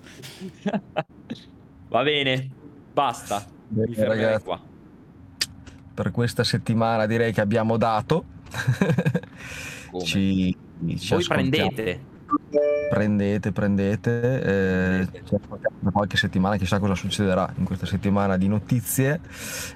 [1.89, 2.51] Va bene,
[2.93, 3.45] basta.
[3.69, 4.61] Bene, Mi fermerei qua.
[5.95, 8.25] per questa settimana direi che abbiamo dato
[9.91, 10.05] Come?
[10.05, 10.55] ci,
[10.97, 11.27] ci Voi ascoltiamo.
[11.27, 12.01] prendete,
[12.91, 14.43] prendete, prendete.
[14.43, 15.37] Eh, c'è
[15.93, 19.21] qualche settimana, chissà cosa succederà in questa settimana di notizie.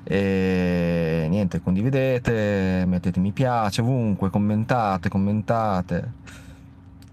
[0.04, 6.12] E niente, condividete, mettete mi piace ovunque, commentate, commentate.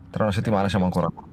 [0.10, 1.27] Tra una settimana siamo ancora qua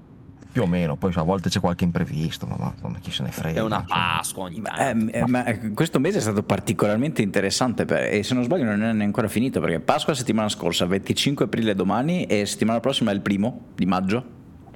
[0.55, 3.59] più o meno, poi a volte c'è qualche imprevisto, ma, ma chi se ne frega.
[3.59, 5.11] È una Pasqua ogni tanto.
[5.11, 5.45] Eh, eh, ma
[5.75, 9.59] questo mese è stato particolarmente interessante per, e se non sbaglio non è ancora finito
[9.59, 13.85] perché Pasqua la settimana scorsa, 25 aprile domani e settimana prossima è il primo di
[13.85, 14.25] maggio,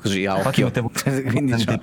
[0.00, 0.88] così a Infatti occhio.
[0.90, 0.90] mettevo-
[1.30, 1.78] Quindi, cioè,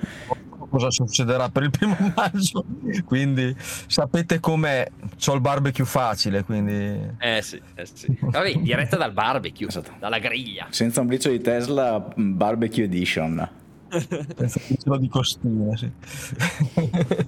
[0.68, 2.66] cosa succederà per il primo maggio,
[3.06, 3.56] quindi
[3.86, 4.86] sapete com'è,
[5.18, 7.00] c'ho il barbecue facile, quindi...
[7.18, 8.14] Eh sì, eh sì.
[8.20, 9.92] Vabbè, diretta dal barbecue, Esatto.
[9.98, 10.66] dalla griglia.
[10.68, 13.64] senza un briciolo di Tesla, barbecue edition.
[13.88, 15.90] Dircelo di costine, sì.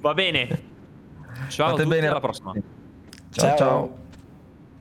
[0.01, 0.77] Va bene.
[1.49, 2.07] Ciao a Fate tutti, bene.
[2.09, 2.53] alla prossima.
[3.31, 3.57] ciao.
[3.57, 3.99] ciao.